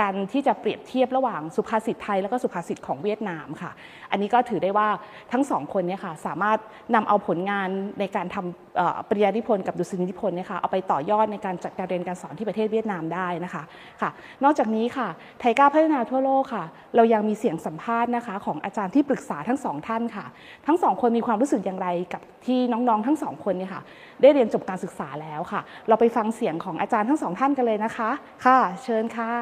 [0.00, 3.70] การที่จะเปรียบเทียบระหว่างสุภาษิตไทย แล้วก็สุภาษิตของเวียดนามค่ะ
[4.10, 4.88] อันนี้ก็ถือได้ว่า
[5.32, 6.58] ทั้งสองคนเนี่ยค่ะสามารถ
[6.94, 7.68] นำเอาผลงาน
[8.00, 8.63] ในการทำ
[9.08, 13.62] ปริญญานิพนธ์กับดุษฎีนิพนธ์เนี่ยค่ะเอาไปต่อยอดในการจัดการเรียนการสอนที่ประเทศเวียดนามได้นะคะ
[14.02, 14.10] ค่ะ
[14.44, 15.08] นอกจากนี้ค่ะ
[15.40, 16.64] ไทยก้าวพัฒนาทั่วโลกค่ะ
[16.96, 20.26] เรายังมีเสียงสัมภาษณ์นะคะ ของอาจารย์ที่ปรึกษาทั้งสองท่านค่ะ
[20.66, 23.82] ทั้งสองคนมีความรู้สึกอย่างไรกับที่น้องๆทั้งสองคนเนี่ยค่ะ
[24.22, 28.10] ได้เรียนจบการศึกษาแล้วค่ะ เราไปฟังเสียงของอาจารย์ทั้งสองท่านกันเลยนะคะ
[28.46, 29.32] ค่ะ เชิญค่ะ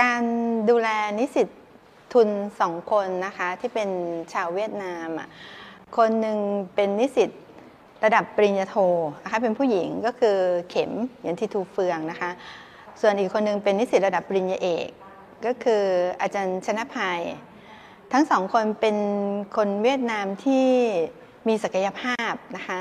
[0.00, 0.22] การ
[0.70, 1.48] ดูแลนิสิต
[2.12, 2.28] ทุน
[2.60, 3.90] สองคนนะคะที่เป็น
[4.32, 5.08] ชาวเวียดนาม
[5.96, 6.38] คนหนึ่ง
[6.74, 7.30] เป็นนิสิต
[8.04, 8.76] ระดับปริญญาโท
[9.22, 10.36] นะคะเป็นผู้หญิงก็คือ
[10.70, 10.90] เข็ม
[11.26, 12.30] ยันทิทูเฟืองนะคะ
[13.00, 14.88] ส่วนอีกคนหนึงเป็นนิสิตระดับปริญญาเอก
[15.46, 15.82] ก็คือ
[16.20, 17.20] อาจารย์ชนะภัย
[18.12, 18.96] ทั้งสองคนเป็น
[19.56, 20.66] คนเวียดนามที่
[21.48, 22.78] มีศักยภาพนะคะ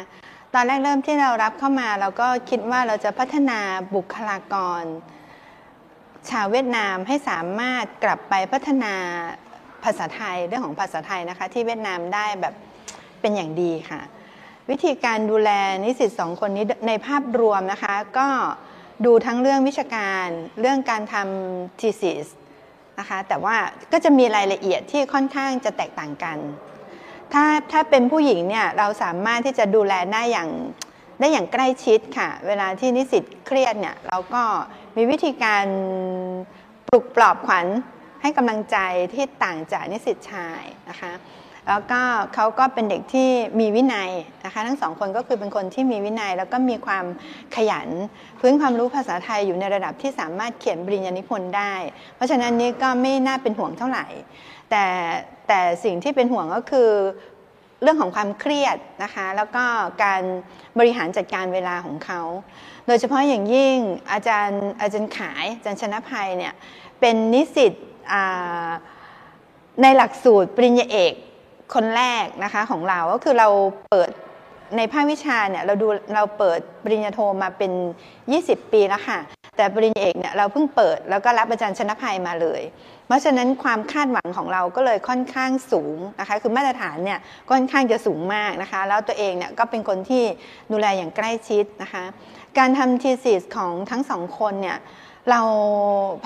[0.53, 3.59] ตอนแรกเริ่มที่เรารับเข้ามาเราก็คิดว่าเราจะพัฒนา
[3.95, 4.83] บุคลากร
[6.29, 8.93] ชาวเวียดนามให้สามารถกลับไปพัฒนา
[9.83, 12.53] ภาษาไทยเรื่องของภาษาไทยนะคะ ที่เวียดนามได้แบบ
[13.21, 14.01] เป็นอย่างดีค่ะ
[14.71, 15.51] วิธีการดูแล
[15.83, 18.27] นิสิตสองคนนี้ในภาพรวมนะคะ ก็
[19.05, 20.27] ดูทั้งเรื่องวิชาการ
[20.59, 22.25] เรื่องการทำ thesis
[22.99, 23.55] นะคะแต่ว่า
[23.91, 26.37] ก็จะมีรายละเอียดที่ค่อนข้างจะแตกต่างกัน
[27.33, 30.49] ถ้าถ้าเป็นผู้หญิงเนี่ยเราสามารถที่จะดูแลได้อย่าง
[31.19, 34.43] ได้อย่างใกล้ชิดค่ะ เวลาที่นิสิตเครียดเนี่ยเราก็
[34.97, 35.65] มีวิธีการ
[36.89, 37.65] ปลุกปลอบขวัญ
[38.21, 38.77] ให้กำลังใจ
[39.13, 41.11] ที่ต่างจากนิสิตชายนะคะ
[41.69, 42.01] แล้วก็
[42.35, 44.11] เขาก็เป็นเด็กที่มีวินัย
[44.45, 47.05] นะคะทั้งสองคนก็คือเป็นคนที่มีวินัย แล้วก็มีความ
[47.55, 47.87] ขยัน
[48.39, 51.73] พื้นความรู้ภาษาไทยอยู่ในระดับที่สามารถเขียนปริญญานิพนธ์ได้
[52.15, 54.05] เพราะฉะนั้นนี่ก็ไม่น่าเป็นห่วงเท่าไหร่
[54.69, 54.85] แต่
[55.47, 56.89] แต่สิ่งที่เป็นห่วงก็คือ
[57.81, 59.65] เรื่องของความเครียดนะคะ แล้วก็
[60.03, 60.21] การ
[60.79, 62.21] บริหารจัดการเวลาของเขา
[62.87, 63.77] โดยเฉพาะอย่างยิ่ง
[64.11, 66.53] อาจารย์อาจารย์ขายอาจารย์ชนะภัยเนี่ย
[66.99, 67.73] เป็นนิสิต
[69.81, 71.13] ในหลักสูตรปริญญาเอก
[71.73, 73.47] คนแรกนะคะของเราก็คือเรา
[73.91, 74.09] เปิด
[74.77, 77.71] ในภาควิชาเนี่ยเราดูเราเปิดปริญญาโทมาเป็น
[78.21, 79.19] 20 ปีแล้วค่ะ
[79.57, 82.61] แต่ปริญญาเอกเนี่ยเราเพิ่งเปิดแล้วก็รับอาจารย์ชนะภัยมาเลย
[83.07, 87.19] เพราะฉะนั้นความคาดหวังของเราก็เลยค่อนข้างสูงนะคะ คือมาตรฐานเนี่ย
[87.51, 90.23] ค่อนข้างจะสูงมากนะคะ แล้วตัวเองเนี่ยก็เป็นคนที่
[90.71, 92.03] ดูแลอย่างใกล้ชิดนะคะ
[92.57, 94.77] การทำทีสิสของทั้งสองคนเนี่ย
[95.31, 95.41] เรา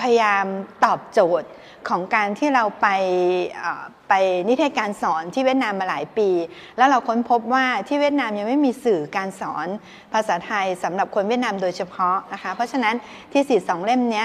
[0.00, 0.44] พยายาม
[0.84, 1.48] ตอบโจทย์
[1.90, 2.88] ของการที่เราไป
[4.08, 4.14] ไป
[4.48, 6.28] นิเทศการสอนที่เวียดนามมาหลายปี
[6.76, 9.66] แล้วเราค้นพบว่าที่เวียดนามยังไม่มีสื่อการสอน
[10.12, 12.94] ภาษาไทยสำหรับคนเวียดนามโดยเฉพาะนะคะเพราะฉะนั้น
[13.32, 14.24] ทีสิทธ์สองเล่มนี้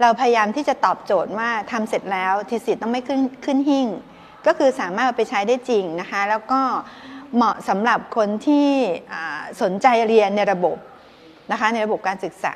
[0.00, 3.88] เราพยายามที่จะตอบโจทย์ว่าทำเสร็จแล้วทีสิทธ์ต้องไม่ขึ้นขึ้นหิ่ง
[4.46, 6.60] ก็คือสามารถไปใช้ได้จริงนะคะแล้วก็
[7.34, 8.68] เหมาะสำหรับคนที่
[9.62, 10.76] สนใจเรียนในระบบ
[11.52, 12.54] นะคะในระบบการศึกษา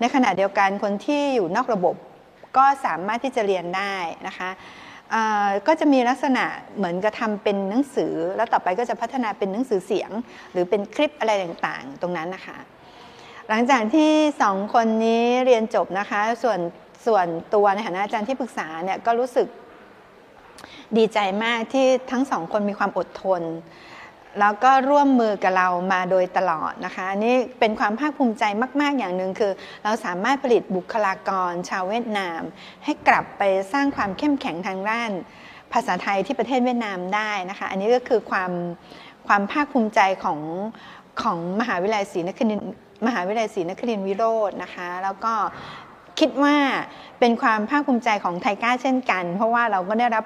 [0.00, 1.94] ในขณะเดียวกันคนที่อยู่นอกระบบ
[2.56, 3.94] ก็สามารถที่จะเรียนได้
[4.26, 4.50] นะคะ
[5.66, 6.44] ก็จะมีลักษณะ
[6.76, 10.10] เหมือนกับทำเป็นหนังสือ แล้วต่อไปก็จะพัฒนาเป็นหนังสือเสียง
[10.52, 12.58] หรือเป็นคลิปอะไรต่างๆ ตรงนั้นนะคะ
[13.48, 14.10] หลังจากที่
[14.42, 16.58] สองคนนี้เรียนจบนะคะ ส่วน
[17.06, 19.46] ส่วนตัวในฐานะอาจารย์ที่ปรึกษาเนี่ยก็รู้สึก
[20.96, 23.42] ดีใจมากที่ทั้งสองคนมีความอดทน
[24.40, 28.44] แล้วก็ร่วมมือกับเรามาโดยตลอดนะคะนี่เป็นความภาคภูมิใจ
[28.80, 29.52] มาก ๆ อย่างหนึ่งคือ
[29.84, 32.40] เราสามารถผลิตบุคลากรชาวเวียดนาม
[32.84, 35.10] ให้กลับไปสร้างความเข้มแข็งทางด้าน
[35.72, 38.52] ภาษาไทยที่ประเทศเวียดนามได้นะคะ อันนี้ก็คือความ
[39.26, 40.40] ความภาคภูมิใจของ
[41.22, 42.60] ของมหาวิทยาลัยศรีนคริน
[43.06, 45.32] มหาวิทยาลัยศรีนครินวิโรจน์นะคะ แล้วก็
[46.18, 46.56] คิดว่า
[47.20, 50.24] เป็นความภาคภูมิใจของไทก้าเช่นกัน เพราะว่าเราก็ได้รับ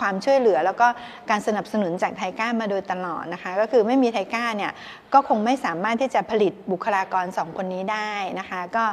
[0.00, 0.86] ความช่วยเหลือ แล้วก็
[1.30, 4.72] การสนับสนุนจากไทก้ามาโดยตลอดนะคะ ก็คือไม่มีไทก้าเนี่ย
[5.14, 8.84] ก็คงไม่สามารถที่จะผลิตบุคลากรสองคนนี้ได้นะคะ ก็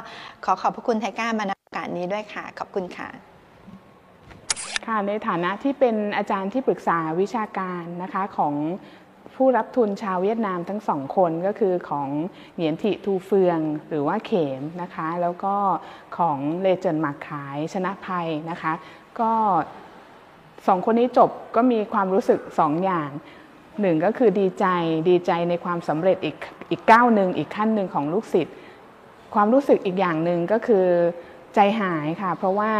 [0.44, 3.08] ขอขอบพระคุณไทก้ามาในโอกาสนี้ด้วยค่ะ ขอบคุณค่ะ
[4.86, 8.54] ค่ะในฐานะที่เป็นอาจารย์ที่ปรึกษาวิชาการนะคะของ
[9.34, 12.08] ผู้รับทุนชาวเวียดนามทั้งสองคนก็คือของ
[12.54, 15.54] เหงียนทิทูเฟืองหรือว่าเขมนะคะ แล้วก็
[16.18, 18.72] ของเลเจนหมากขายชนะภัยนะคะ
[19.20, 19.32] ก็
[20.66, 23.10] สองคนนี้จบก็มีความรู้สึกสองอย่าง
[23.80, 24.66] หนึ่งก็คือดีใจ
[25.08, 26.36] ดีใจในความสำเร็จอีก
[26.70, 28.54] อีกก้าวหนึ่งอีกขั้นหนึ่งของลูกศิษย์
[29.34, 30.86] ความรู้สึกอีกอย่างหนึ่งก็คือ
[31.54, 32.70] ใจหายค่ะ เพราะว่า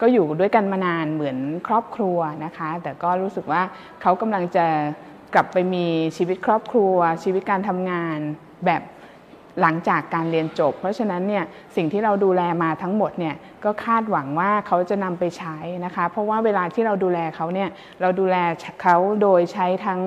[0.00, 3.62] ก็อยู่ด้วยกันมานานเหมือนครอบครัวนะคะ แต่ก็รู้สึกว่า
[4.02, 4.66] เขากำลังจะ
[5.34, 8.18] กลับไปมีชีวิตครอบครัว ชีวิตการทำงาน
[8.66, 8.82] แบบ
[9.60, 11.44] หลังจากการเรียนจบ เพราะฉะนั้นเนี่ย
[11.76, 17.68] สิ่งที่เราดูแลมาทั้งหมดเนี่ยก็คาดหวังว่าเขาจะนำไปใช้นะคะ เพราะว่าเวลาที่เราดูแลเขาเนี่ย
[18.00, 18.36] เราดูแล
[18.82, 20.00] เขาโดยใช้ทั้ง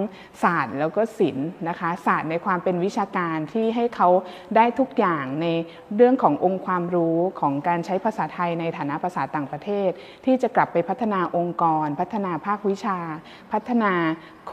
[0.44, 4.10] ศาสตร์แล้วก็ศิลป์นะคะศาสตร์ในความเป็นวิชาการที่ให้เขา
[4.56, 5.48] ได้ทุกอย่างใน
[5.96, 9.90] เรื่องขององค์ความรู้ของการใช้ภาษาไทยในฐานะภาษาต่างประเทศ
[10.26, 12.98] ที่จะกลับไปพัฒนาองค์กร พัฒนาภาควิชา
[13.52, 13.94] พัฒนา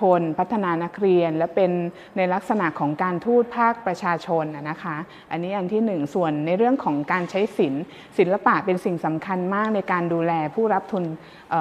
[0.00, 1.70] คนพัฒนานักเรียน และเป็น
[2.16, 4.96] ในลักษณะของการทูตภาคประชาชนนะคะ
[5.30, 7.84] อันนี้อันที่หนึ่งส่วนในเรื่องของการใช้ศิลป์
[8.18, 11.04] ศิลปะเป็นสิ่งสำคัญมากในการดูแลผู้รับทุน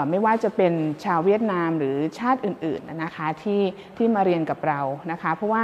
[0.10, 3.62] ไม่ว่าจะเป็นชาวเวียดนามหรือชาติอื่นๆนะคะที่
[3.98, 5.64] ที่มาเรียนกับเรานะคะ เพราะว่า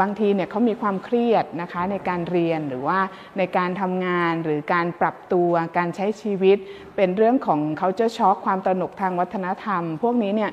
[0.00, 2.98] บางทีเนี่ยเขามีความเครียดนะคะในการเรียนหรือว่า
[3.38, 6.58] ในการทำงานหรือการปรับตัวการใช้ชีวิต
[6.96, 10.50] เป็นเรื่องของเขาจะช็อกความตระหนกทางวัฒนธรรม พวกนี้เนี่ย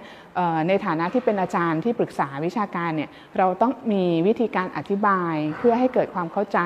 [0.67, 6.60] ในฐานะที่เป็นอาจารย์ที่ปรึกษาวิชาการเนี่ยเราต้องมีวิธีการอธิบายเพื่อให้เกิดความเข้าใจ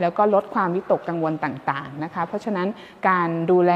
[0.00, 2.68] แล้วก็ลดความวิตกกังวลต่างๆนะคะเพราะฉะนั้น
[3.08, 3.72] การดูแล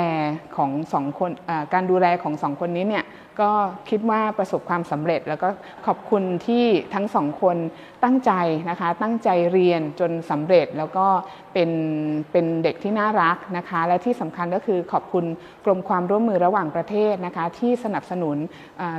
[0.56, 1.30] ของสองคน
[1.74, 3.04] การดูแลของสองคนนี้เนี่ย
[3.40, 3.50] ก็
[3.90, 5.48] คิดว่าประสบความสำเร็จ แล้วก็
[5.86, 7.56] ขอบคุณที่ทั้งสองคน
[8.04, 8.32] ตั้งใจ
[8.70, 11.06] นะคะ ตั้งใจเรียนจนสำเร็จแล้วก็
[11.52, 11.70] เป็น
[12.32, 15.24] เป็นเด็กที่น่ารักนะคะ และที่สำคัญก็คือขอบคุณ
[15.64, 18.36] กรมความร่วมมือระหว่างประเทศนะคะ ที่สนับสนุน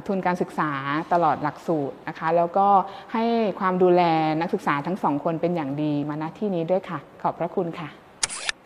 [0.07, 0.71] ทุนการศึกษา
[1.13, 2.67] ตลอดหลักสูตรนะคะ แล้วก็
[3.13, 3.23] ให้
[3.59, 4.01] ความดูแล
[4.41, 7.89] นักศึกษาทั้งสองคนเป็นอย่างดีมาณที่นี้ด้วยค่ะ ขอบพระคุณค่ะ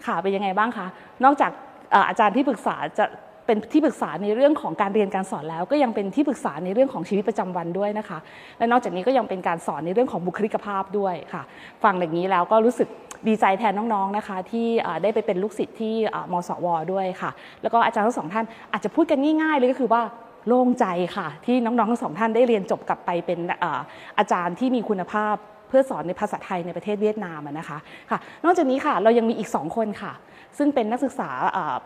[0.06, 0.88] ค่ะเป็นยังไงบ้างคะ
[1.24, 1.52] นอกจาก
[2.08, 3.06] อาจารย์ที่ปรึกษาจะ
[3.52, 8.18] เป็นที่ปรึกษาในเรื่องของการเรียนการสอนแล้ว ก็ยังเป็นที่ปรึกษาในเรื่องของชีวิตประจำวันด้วยนะคะ
[8.58, 11.44] และนอกจากนี้ก็ยังเป็นการสอนในเรื่องของบุคลิกภาพด้วยค่ะ
[11.84, 12.88] ฟังอย่างนี้แล้วก็รู้สึก
[13.28, 14.68] ดีใจแทนน้องๆนะคะ ที่
[15.04, 15.94] ได้ไปเป็นลูกศิษย์ที่
[16.32, 20.02] มสว ด้วยค่ะ แล้วก็อาจารย์ทั้งสองท่านอาจจะพูดกันง่ายๆเลยก็คือว่า
[20.48, 20.86] โล่งใจ
[21.18, 23.40] ค่ะ ที่น้องๆทั้งสองท่านได้เรียนจบกลับไปเป็น
[24.18, 25.36] อาจารย์ที่มีคุณภาพ
[25.72, 27.78] เพื่อสอนในภาษาไทยในประเทศเวียดนามนะคะ
[28.10, 30.14] ค่ะนอกจากนี้ค่ะเรายังมีอีก 2 คนค่ะ
[30.58, 31.30] ซึ่งเป็นนักศึกษา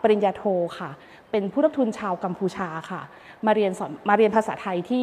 [0.02, 0.42] ปริญญาโท
[0.78, 0.90] ค่ะ
[1.30, 3.02] เป็นผู้รับทุนชาวกัมพูชาค่ะ
[3.46, 5.02] มาเรียนสอนมาเรียนภาษาไทยที่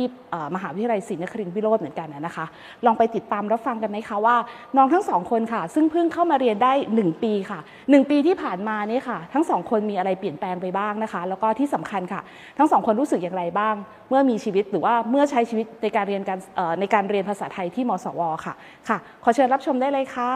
[0.56, 2.46] มหาวิทยาลัยศรีนครินทร์วิโรธเหมือนกันนะคะ
[2.86, 4.36] ลองไปติดตามรับฟังกันไหมคะว่า
[4.78, 12.22] น้องทั้งสองคนค่ะ ซึ่งเพิ่งเข้ามาเรียนได้ 1 ปีค่ะ 1 ปีที่ผ่านมานี่ค่ะ ทั้งสองคนมีอะไรเปลี่ยนแปลงไปบ้างนะคะ แล้วก็ที่สำคัญค่ะ
[12.58, 13.76] ทั้งสองคนรู้สึกอย่างไรบ้าง
[14.10, 16.40] เมื่อมีชีวิตหรือว่าเมื่อใช้ชีวิตในการเรียนการ
[16.80, 18.54] ในการเรียนภาษาไทยที่มสวค่ะ
[18.90, 20.32] ค่ะ ขอเชิญรับชมได้เลยค่ะ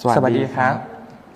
[0.00, 0.74] สวัสดีครับ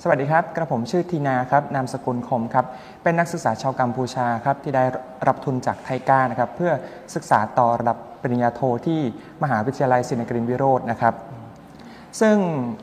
[0.02, 2.66] สวัสดีครับ กระผมชื่อทีนาครับ นามสกุลคมครับ
[3.02, 4.84] เป็นนักศึกษาชาวกัมพูชาครับ ที่ได้
[5.28, 6.72] รับทุนจากไทก้านะครับ เพื่อ
[7.14, 9.00] ศึกษาต่อระดับปริญญาโทที่
[9.42, 11.14] มหาวิทยาลัยศิลปกรินทรวิโรจน์นะครับ
[12.20, 12.36] ซึ่ง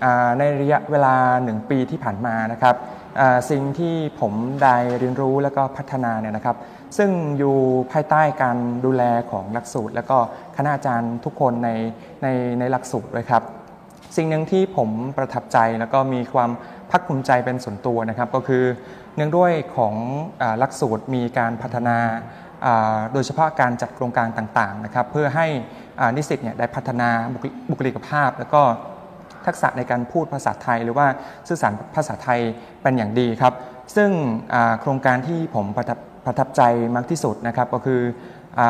[0.04, 2.76] อ่าในระยะเวลาหนึ่งปีที่ผ่านมานะครับ
[3.20, 6.56] อ่าสิ่งที่ผมได้เรียนรู้แล้วก็พัฒนาเนี่ยนะครับ
[6.98, 7.56] ซึ่งอยู่
[7.92, 10.18] ภายใต้การดูแลของหลักสูตร แล้วก็
[10.56, 11.70] คณาจารย์ทุกคนใน
[12.24, 12.28] ใน
[12.60, 13.44] ในหลักสูตรด้วยครับ
[14.16, 16.52] สิ่งหนึ่งที่ผมประทับใจแล้วก็มีความ
[16.92, 18.64] ภาคภูมิใจเป็นส่วนตัวนะครับ ก็คือ
[19.16, 19.96] เนื่องด้วยของ
[20.60, 21.98] หลักสูตรมีการพัฒนา
[23.14, 25.48] โดยเฉพาะการจัดโครงการต่างๆนะครับ เพื่อให้
[26.16, 27.10] นิสิตเนี่ยได้พัฒนา
[27.70, 28.62] บุคลิกภาพ แล้วก็
[29.46, 31.08] ทักษะในการพูดภาษาไทย หรือว่า
[31.48, 32.40] สื่อสารภาษาไทย
[32.82, 33.54] เป็นอย่างดีครับ
[33.96, 34.10] ซึ่ง
[34.82, 35.98] โครงการที่ผมประทับ
[36.30, 36.62] ประทับใจ
[36.96, 38.02] มากที่สุดนะครับก็คือ
[38.60, 38.62] อ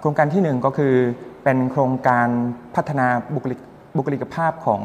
[0.00, 0.94] โครงการที่หนึ่งก็คือ
[1.44, 2.28] เป็นโครงการ
[2.76, 3.60] พัฒนาบุคลิก
[3.96, 4.82] บุคลิกภาพของ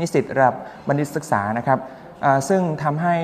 [0.00, 0.56] นิสิตระดับ
[0.88, 1.78] บัณฑิตศึกษานะครับ
[2.48, 3.16] ซึ่งทำให้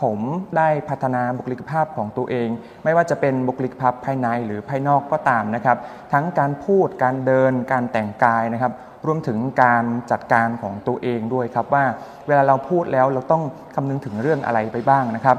[0.00, 0.18] ผม
[0.56, 2.48] ได้พัฒนาบุคลิกภาพของตัวเอง
[2.84, 5.78] ไม่ว่าจะเป็นบุคลิกภาพภายในหรือภายนอกก็ตามนะครับ
[6.12, 8.72] ทั้งการพูดการเดินการแต่งกายนะครับ
[9.06, 11.84] รวมถึงการจัดการของตัวเองด้วยครับว่า
[12.26, 13.42] เวลาเราพูดแล้วเราต้อง
[13.74, 15.38] คำนึงถึงเรื่องอะไรไปบ้างนะครับ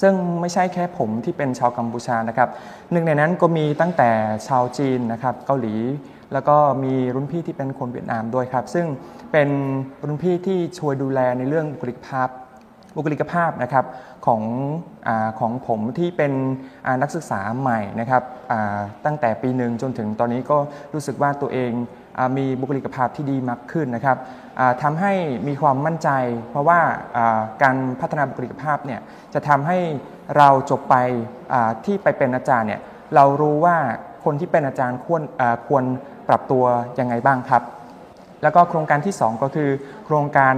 [0.00, 2.48] ซึ่งไม่ใช่แค่ผมที่เป็นชาวกัมพูชานะครับ
[2.92, 4.10] หนึ่งในนั้นก็มีตั้งแต่
[4.48, 5.74] ชาวจีนนะครับเกาหลี
[6.32, 8.86] แล้วก็มีรุ่นพี่ที่เป็นคนเวียดนามด้วยครับ ซึ่ง
[9.32, 9.48] เป็น
[10.06, 12.28] รุ่นพี่ที่ช่วยดูแลในเรื่องบุคลิกภาพ
[12.96, 13.84] บุคลิกภาพนะครับ
[14.26, 14.42] ของ
[15.06, 16.32] อของผมที่เป็น
[17.02, 18.22] นักศึกษาใหม่นะครับ
[19.04, 20.58] ตั้งแต่ปีหนึ่งจนถึงตอนนี้ก็
[20.94, 21.72] รู้สึกว่าตัวเอง
[22.18, 24.16] อมีบุคลิกภาพที่ดีมากขึ้นนะครับ
[24.58, 25.12] อ่าทำให้
[25.48, 26.10] มีความมั่นใจ
[26.50, 26.80] เพราะว่า
[27.62, 29.00] การพัฒนาบุคลิกภาพเนี่ย
[29.34, 29.78] จะทำให้
[30.36, 30.96] เราจบไป
[31.84, 32.80] ที่ไปเป็นอาจารย์เนี่ย
[33.14, 33.76] เรารู้ว่า
[34.24, 35.22] คนที่เป็นอาจารย์ควร
[35.68, 35.84] ควร
[36.28, 36.64] ปรับตัว
[36.98, 37.62] ยังไงบ้างครับ
[38.42, 39.70] แล้วก็โครงการที่ 2 ก็คือ
[40.06, 40.54] โครงการ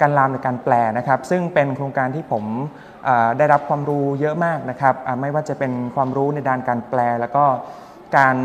[0.00, 2.44] การลามในการแปลนะครับ ซึ่งเป็นโครงการที่ผม
[3.38, 7.44] ได้รับความรู้เยอะมากนะครับไม่ว่าจะเป็นความรู้ในด้านการแปล แล้วก็
[8.18, 8.36] การ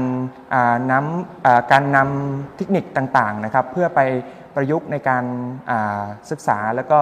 [0.92, 4.00] นำการนำเทคนิคต่างๆนะครับ เพื่อไป
[4.56, 5.24] ประยุกต์ในการ
[6.32, 7.00] ศึกษาแล้วก็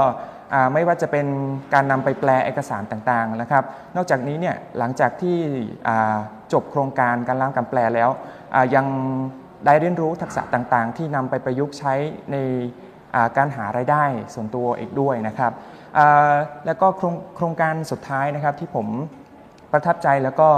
[0.74, 1.28] ไม่ว่าจะเป็น
[1.74, 3.64] การนำไปแปลเอกสารต่างๆนะครับ
[3.96, 5.38] นอกจากนี้เนี่ยหลังจากที่
[6.54, 8.10] จบโครงการการล่ามการแปลแล้ว
[8.76, 8.86] ยัง
[9.66, 11.94] ได้เรียนรู้ทักษะต่างๆ ที่นำไปประยุกต์ใช้
[12.32, 12.38] ใน
[13.38, 15.54] การหารายได้ส่วนตัวอีกด้วยนะครับ
[16.66, 18.88] แล้วก็โครงโครงการสุดท้ายนะครับที่ผม
[19.72, 20.50] ประทับใจแล้วก็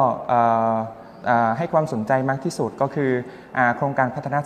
[1.58, 3.12] ให้ความสนใจมากที่สุดก็คือ
[3.58, 4.40] อโครงการพัฒนา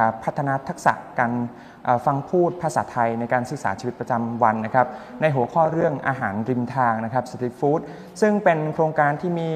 [0.00, 1.32] าพัฒนาทักษะการ
[2.06, 4.86] ฟังพูดภาษาไทยในการศึกษาชีวิตประจำวันนะครับ
[5.20, 7.80] ในหัวข้อเรื่องอาหารริมทางนะครับสตรีทฟู้ด
[8.20, 9.50] ซึ่งเป็นโครงการที่มี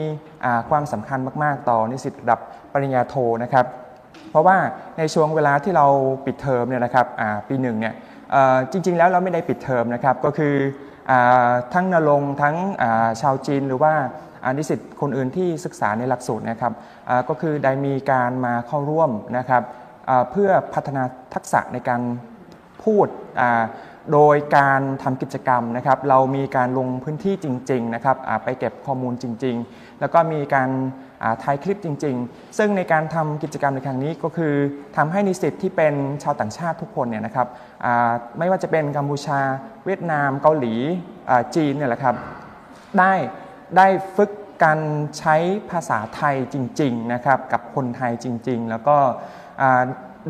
[0.71, 2.41] ความสำคัญมาก ๆ ต่อนิสิตระดับ
[2.73, 3.67] ปริญญาโทนะครับ
[4.31, 4.57] เพราะว่า
[4.99, 5.87] ในช่วงเวลาที่เรา
[6.27, 7.07] ปิดเทอมเนี่ยนะครับ
[7.49, 7.95] ปีหนึ่งเนี่ย
[8.73, 10.55] จริง ๆ แล้วเราไม่ได้ปิดเทอมนะครับก็คือ
[11.11, 11.13] อ
[11.75, 13.93] ทั้งนรงทั้งาชาวจีนหรือว่า
[14.45, 16.73] อานิสิตคนอื่นที่ศึกษาในหลักสูตรนะครับ
[17.29, 19.63] ก็คือได้มีการมาเข้าร่วมนะครับ
[20.31, 21.03] เพื่อพัฒนา
[21.35, 22.01] ทักษะในการ
[22.83, 23.07] พูด
[24.13, 30.71] โดยการทำกิจกรรมนะครับ เรามีการลงพื้นที่จริง ๆ นะครับไปเก็บข้อมูลจริง ๆ แล้วก็มีการ
[31.43, 34.55] ถ่ายคลิปจริง ๆ ซึ่งในการทำกิจกรรมในครั้งนี้ก็คือ
[34.97, 37.49] ทำให้นิสิตที่เป็นชาวต่างชาติทุกคนเนี่ยนะครับ
[38.39, 39.41] ไม่ว่าจะเป็นกัมพูชา
[39.87, 40.75] เวียดนาม เกาหลี
[41.57, 42.15] จีนเนี่ยแหละครับ
[42.99, 43.15] ได้
[43.77, 44.31] ได้ฝึก
[44.65, 44.81] การ
[45.19, 45.37] ใช้
[45.71, 48.97] ภาษาไทยจริงๆนะครับกับคนไทยจริง ๆ แล้วก็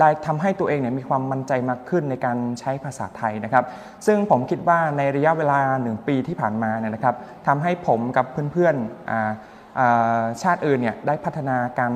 [0.00, 3.64] ได้ทำให้ตัวเองเนี่ยมีความมั่นใจมากขึ้นในการใช้ภาษาไทยนะครับ
[4.06, 9.61] ซึ่งผมคิดว่าในระยะเวลาหนึ่งปีที่ผ่านมาเนี่ยนะครับทำให้ผมกับเพื่อนๆ
[10.42, 11.94] ชาติอื่นเนี่ยได้พัฒนาการ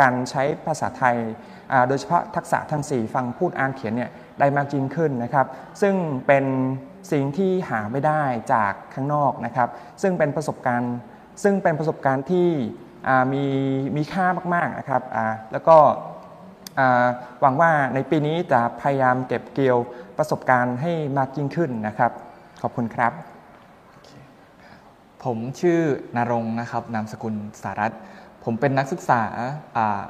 [0.00, 1.16] การใช้ภาษาไทย
[1.88, 5.46] โดยเฉพาะทักษะทั้ง 4 ฟังพูดอ่านเขียนเนี่ยได้มากยิ่งขึ้นนะครับ
[5.82, 5.94] ซึ่ง
[6.26, 6.44] เป็น
[7.12, 8.22] สิ่งที่หาไม่ได้
[8.54, 9.68] จากข้างนอกนะครับ
[10.02, 10.94] ซึ่งเป็นประสบการณ์
[11.42, 12.48] ซึ่งเป็นประสบการณ์ที่
[13.32, 13.44] มี
[13.96, 15.02] มีค่ามากๆนะครับ
[15.52, 15.76] แล้วก็
[17.40, 19.78] หวังว่าในปีนี้จะพยายามเก็บเกี่ยว
[20.18, 22.12] ประสบการณ์ให้มากยิ่งขึ้นนะครับ
[22.62, 23.33] ขอบคุณครับ
[25.24, 25.80] ผมชื่อ
[26.16, 27.92] นรงค์นะครับนามสกุลสารัต
[28.44, 29.22] ผมเป็นนักศึกษา
[29.76, 30.02] อ่า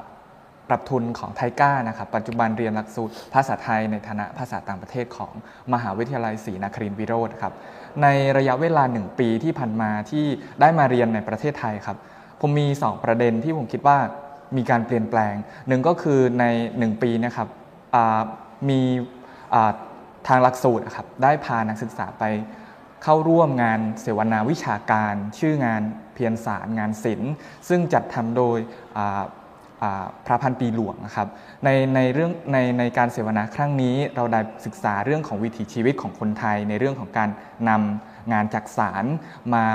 [0.71, 5.31] รับทุนของไทก้านะครับปัจจุบันเรียนหลักสูตรภาษาไทยในฐานะภาษาต่างประเทศของ
[5.73, 7.53] มหาวิทยาลัยศรีนครินทรวิโรธครับ
[8.01, 10.25] ในระยะเวลาหนึ่งปีที่ผ่านมาที่
[10.61, 11.97] ได้มาเรียนในประเทศไทยครับ
[12.39, 13.97] ผมมี 2 ประเด็นที่ผมคิดว่า
[14.57, 15.33] มีการเปลี่ยนแปลง
[15.67, 17.47] หนึ่งก็คือใน 1 ปีนะครับ
[18.69, 18.81] มี
[20.27, 22.23] ทางหลักสูตรครับได้พานักศึกษาไป
[23.07, 25.81] เข้าร่วมงานเสวนาวิชาการ ชื่องาน
[26.13, 27.33] เพียรสารงานศิลป์
[27.69, 28.57] ซึ่งจัดทำโดย
[30.25, 31.27] พระพันปีหลวงนะครับ
[31.63, 37.29] ในในเรื่องในในการเสวนาครั้งนี้เราได้ศึกษาเรื่องของวิถีชีวิตของคนไทย ในเรื่องของการ
[37.69, 39.05] นำงานจักสาร
[39.53, 39.65] มา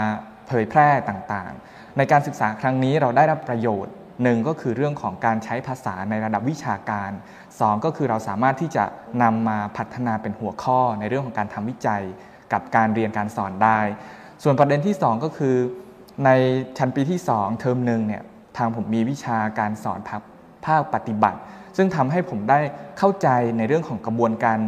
[0.47, 7.11] เผยแพร่ต่างๆ ในการศึกษาครั้งนี้เราได้รับประโยชน์หนึ่งก็คือเรื่องของการใช้ภาษาในระดับวิชาการ
[7.49, 8.85] 2 ก็คือเราสามารถที่จะ
[9.23, 12.05] นำมาพัฒนาเป็นหัวข้อในเรื่องของการทำวิจัย
[12.53, 13.81] กับการเรียนการสอนได้
[14.43, 15.55] ส่วนประเด็นที่ 2 ก็คือ
[16.25, 16.31] ใน
[16.79, 18.23] ชั้นปีที่ 2 เทอมหนึ่งเนี่ย
[18.57, 20.01] ทางผมมีวิชาการสอน
[20.67, 21.39] ภาคปฏิบัติ
[21.77, 22.61] ซึ่งทำให้ผมได้
[22.99, 24.59] เข้าใจในเรื่องของกระบวนการ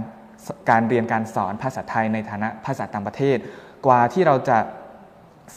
[0.71, 3.37] การเรียนการสอนภาษาไทยในฐานะภาษาต่างประเทศ
[3.87, 4.59] กว่าที่เราจะ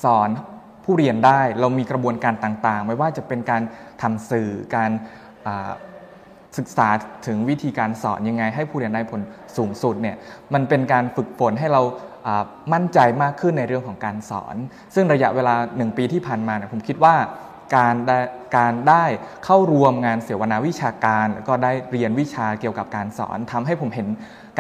[0.03, 0.29] สอน
[0.83, 3.61] ผู้เรียนได้เรามีกระบวนการต่างๆ ไม่ว่าจะเป็นการ
[4.01, 4.91] ทำสื่อการ
[6.57, 6.87] ศึกษา
[7.27, 9.21] ถึงวิธีการสอนยังไง ให้ผู้เรียนได้ผล
[9.57, 10.15] สูงสุดเนี่ย
[10.53, 11.81] มันเป็นการฝึกฝนให้เรา
[12.73, 14.55] มั่นใจมากขึ้นในเรื่องของการสอน
[14.95, 17.15] ซึ่งระยะเวลาหนึ่งปีที่ผ่านมาเนี่ยผมคิดว่า
[17.77, 18.19] การได้
[18.57, 19.05] การได้
[19.45, 24.07] เข้ารวมงานเสวนาวิชาการ แล้วก็ได้เรียนวิชาเกี่ยวกับการสอนทำให้ผมเห็น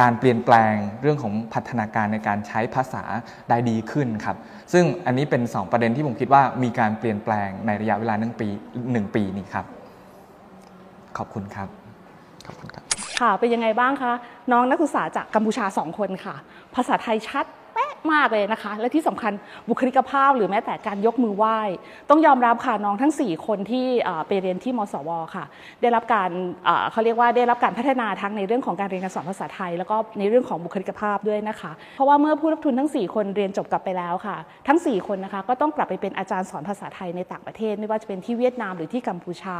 [0.01, 3.03] การเปลี่ยนแปลงเรื่องของพัฒนาการในการใช้ภาษา
[3.49, 4.37] ได้ดีขึ้นครับ
[4.73, 8.47] ซึ่งอันนี้เป็น 2 ประเด็นที่ผมคิดว่ามีการเปลี่ยนแปลงในระยะเวลาหนึ่งปี
[8.91, 9.65] หนึ่งปีนี้ครับ
[11.17, 11.69] ขอบคุณครับ
[12.47, 12.84] ขอบคุณครับ
[13.19, 14.13] ค่ะ เป็นยังไงบ้างคะ
[14.51, 16.35] น้องนักศึกษาจากกัมพูชาสองคนค่ะ
[16.75, 17.45] ภาษาไทยชัด
[18.13, 19.33] มากเลยนะคะ และที่สำคัญ
[19.69, 21.57] บุคลิกภาพหรือแม้แต่การยกมือไหว้
[22.09, 23.85] ต้องยอมรับค่ะน้องทั้ง 4 คนที่
[24.27, 25.45] ไปเรียนที่มสวค่ะ
[25.81, 26.29] ได้รับการ
[26.91, 34.37] เขาเรียกว่าได้รับการพัฒนาทั้งในเรื่องของการเรียนการสอนภาษาไทย แล้วก็ในเรื่องของบุคลิกภาพด้วยนะคะ เพราะว่าเมื่อผู้รับทุนทั้ง 4 คนเรียนจบกลับไปแล้วค่ะ
[34.67, 39.57] ทั้ง 4 คนนะคะก็ต้องกลับไปเป็นอาจารย์สอนภาษาไทยในต่างประเทศ ไม่ว่าจะเป็นที่เวียดนามหรือที่กัมพูชา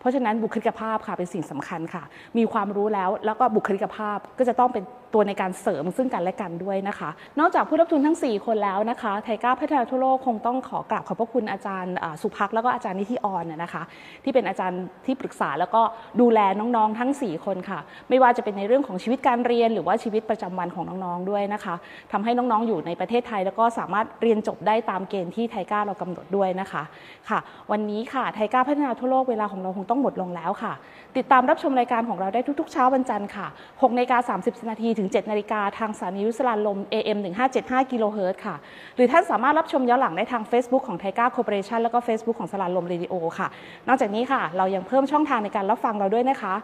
[0.00, 2.02] เพราะฉะนั้นบุคลิกภาพค่ะเป็นสิ่งสำคัญค่ะ
[2.38, 13.82] มีความรู้แล้วแล้วก็บุคลิกภาพก็จะต้องเป็นตัวในการเสริมซึ่งกันและกันด้วยนะคะ นอกจากผู้รับทุนทั้ง 4 คนแล้วนะคะไทก้าพัฒนาทั่วโลกคงต้องขอกราบขอบพระคุณอาจารย์สุภักแล้วก็อาจารย์นิธิออนนะคะ
[14.24, 15.82] ที่เป็นอาจารย์ที่ปรึกษาแล้วก็
[16.20, 21.74] ดูแลน้องๆทั้ง 4 คนค่ะ ไม่ว่าจะเป็นในเรื่องของชีวิตการเรียน หรือว่าชีวิตประจำวันของน้องๆด้วยนะคะ
[22.12, 26.82] ทำให้น้องๆอยู่ในประเทศไทย แล้วก็สามารถเรียนจบได้ตามเกณฑ์ที่ไทก้าเรากำหนดด้วยนะคะ
[27.28, 27.38] ค่ะ
[27.70, 30.72] วันนี้ค่ะ TICA พัฒนาทั่วโลกเวลาของเราคงต้องหมดลงแล้วค่ะ
[31.18, 37.18] ติดตามรับชมรายการของเราได้ทุกๆ เช้าวันจันทร์ค่ะ6นาฬิกา30นาทีถึง 7นาฬิกาทางสถานีวิทยุสราญรมย์ AM
[37.54, 38.56] 1575กิโลเฮิรตซ์ค่ะ
[38.96, 43.48] หรือท่านสามารถรับชมย้อนหลังได้ทาง Facebook ของ TICA Cooperation แล้วก็ Facebook ของสราญรมเรดิโอค่ะ
[43.88, 46.54] นอกจากนี้ค่ะ เรายังเพิ่มช่องทางในการรับฟังเราด้วยนะคะ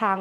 [0.00, 0.16] ทาง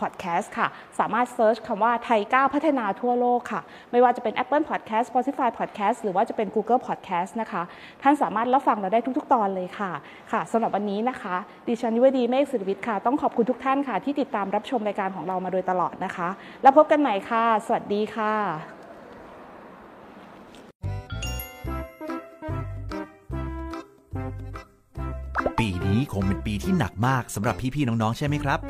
[0.00, 0.66] พอดแคสต์ค่ะ
[0.98, 3.60] สามารถ search คำว่า TICA พัฒนาทั่วโลกค่ะ
[3.92, 7.62] ไม่ว่าจะเป็น Apple Podcast Spotify Podcast หรือว่าจะเป็น Google Podcast นะคะ
[8.02, 9.90] ท่านสามารถรับฟังเราได้ทุก ๆ ตอนเลยค่ะ
[10.32, 11.36] ค่ะสำหรับวันนี้นะคะ
[11.68, 16.28] ดิฉันยุวดีเมฆศิริวิทย์ค่ะต้องขออบคุณทุกท่านค่ะ ที่ติดตามรับชมรายการของเรามาโดยตลอดนะคะ
[16.62, 18.34] แล้วพบกันใหม่ค่ะ สวัสดีค่ะ
[25.58, 28.60] ปีนี้คงเป็นปีที่หนักมากสำหรับพี่ๆน้องๆใช่ไหมครับ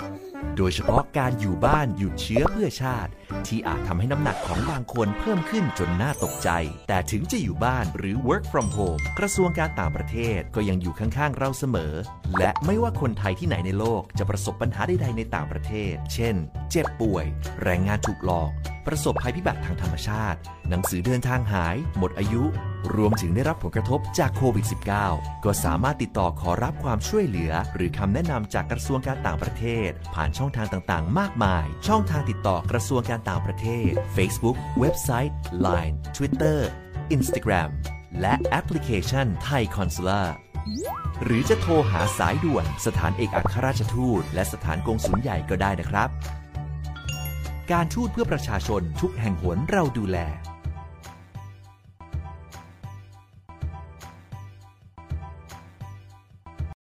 [0.56, 3.10] โดยเฉพาะการอยู่บ้านหยุดเชื้อเพื่อชาติ
[3.46, 6.48] ที่อาจทำให้น้ำหนักของบางคนเพิ่มขึ้นจนน่าตกใจ
[6.88, 11.92] แต่ถึงจะอยู่บ้านหรือ work from home กระทรวงการต่างประเทศก็ยังอยู่ข้างๆ เราเสมอ
[12.38, 16.34] และไม่ว่าคนไทยที่ไหนในโลกจะประสบปัญหาใดๆในต่างประเทศ เช่น
[16.70, 17.24] เจ็บป่วย
[17.62, 18.50] แรงงานถูกหลอก
[18.86, 20.38] ประสบภัยพิบัติทางธรรมชาติ
[20.68, 22.44] หนังสือเดินทางหาย หมดอายุ
[22.96, 24.66] รวมถึงได้รับผลกระทบจากโควิด
[25.06, 36.58] -19 ก็สามารถติดต่อขอรับความช่วยเหลือ หรือคำแนะนำจากกระทรวงการต่างประเทศ ผ่านช่องทางต่างๆ มากมาย ช่องทางติดต่อกระทรวงการต่างประเทศ Facebook เว็บไซต์ Line Twitter
[37.16, 37.70] Instagram
[38.20, 40.22] และแอปพลิเคชันไทยคอนซูล่า
[41.24, 46.08] หรือจะโทรหาสายด่วนสถานเอกอัครราชทูต และสถานกงสุลใหญ่ก็ได้นะครับ
[47.72, 50.18] การทูตเพื่อประชาชนทุกแห่งหนเราดูแล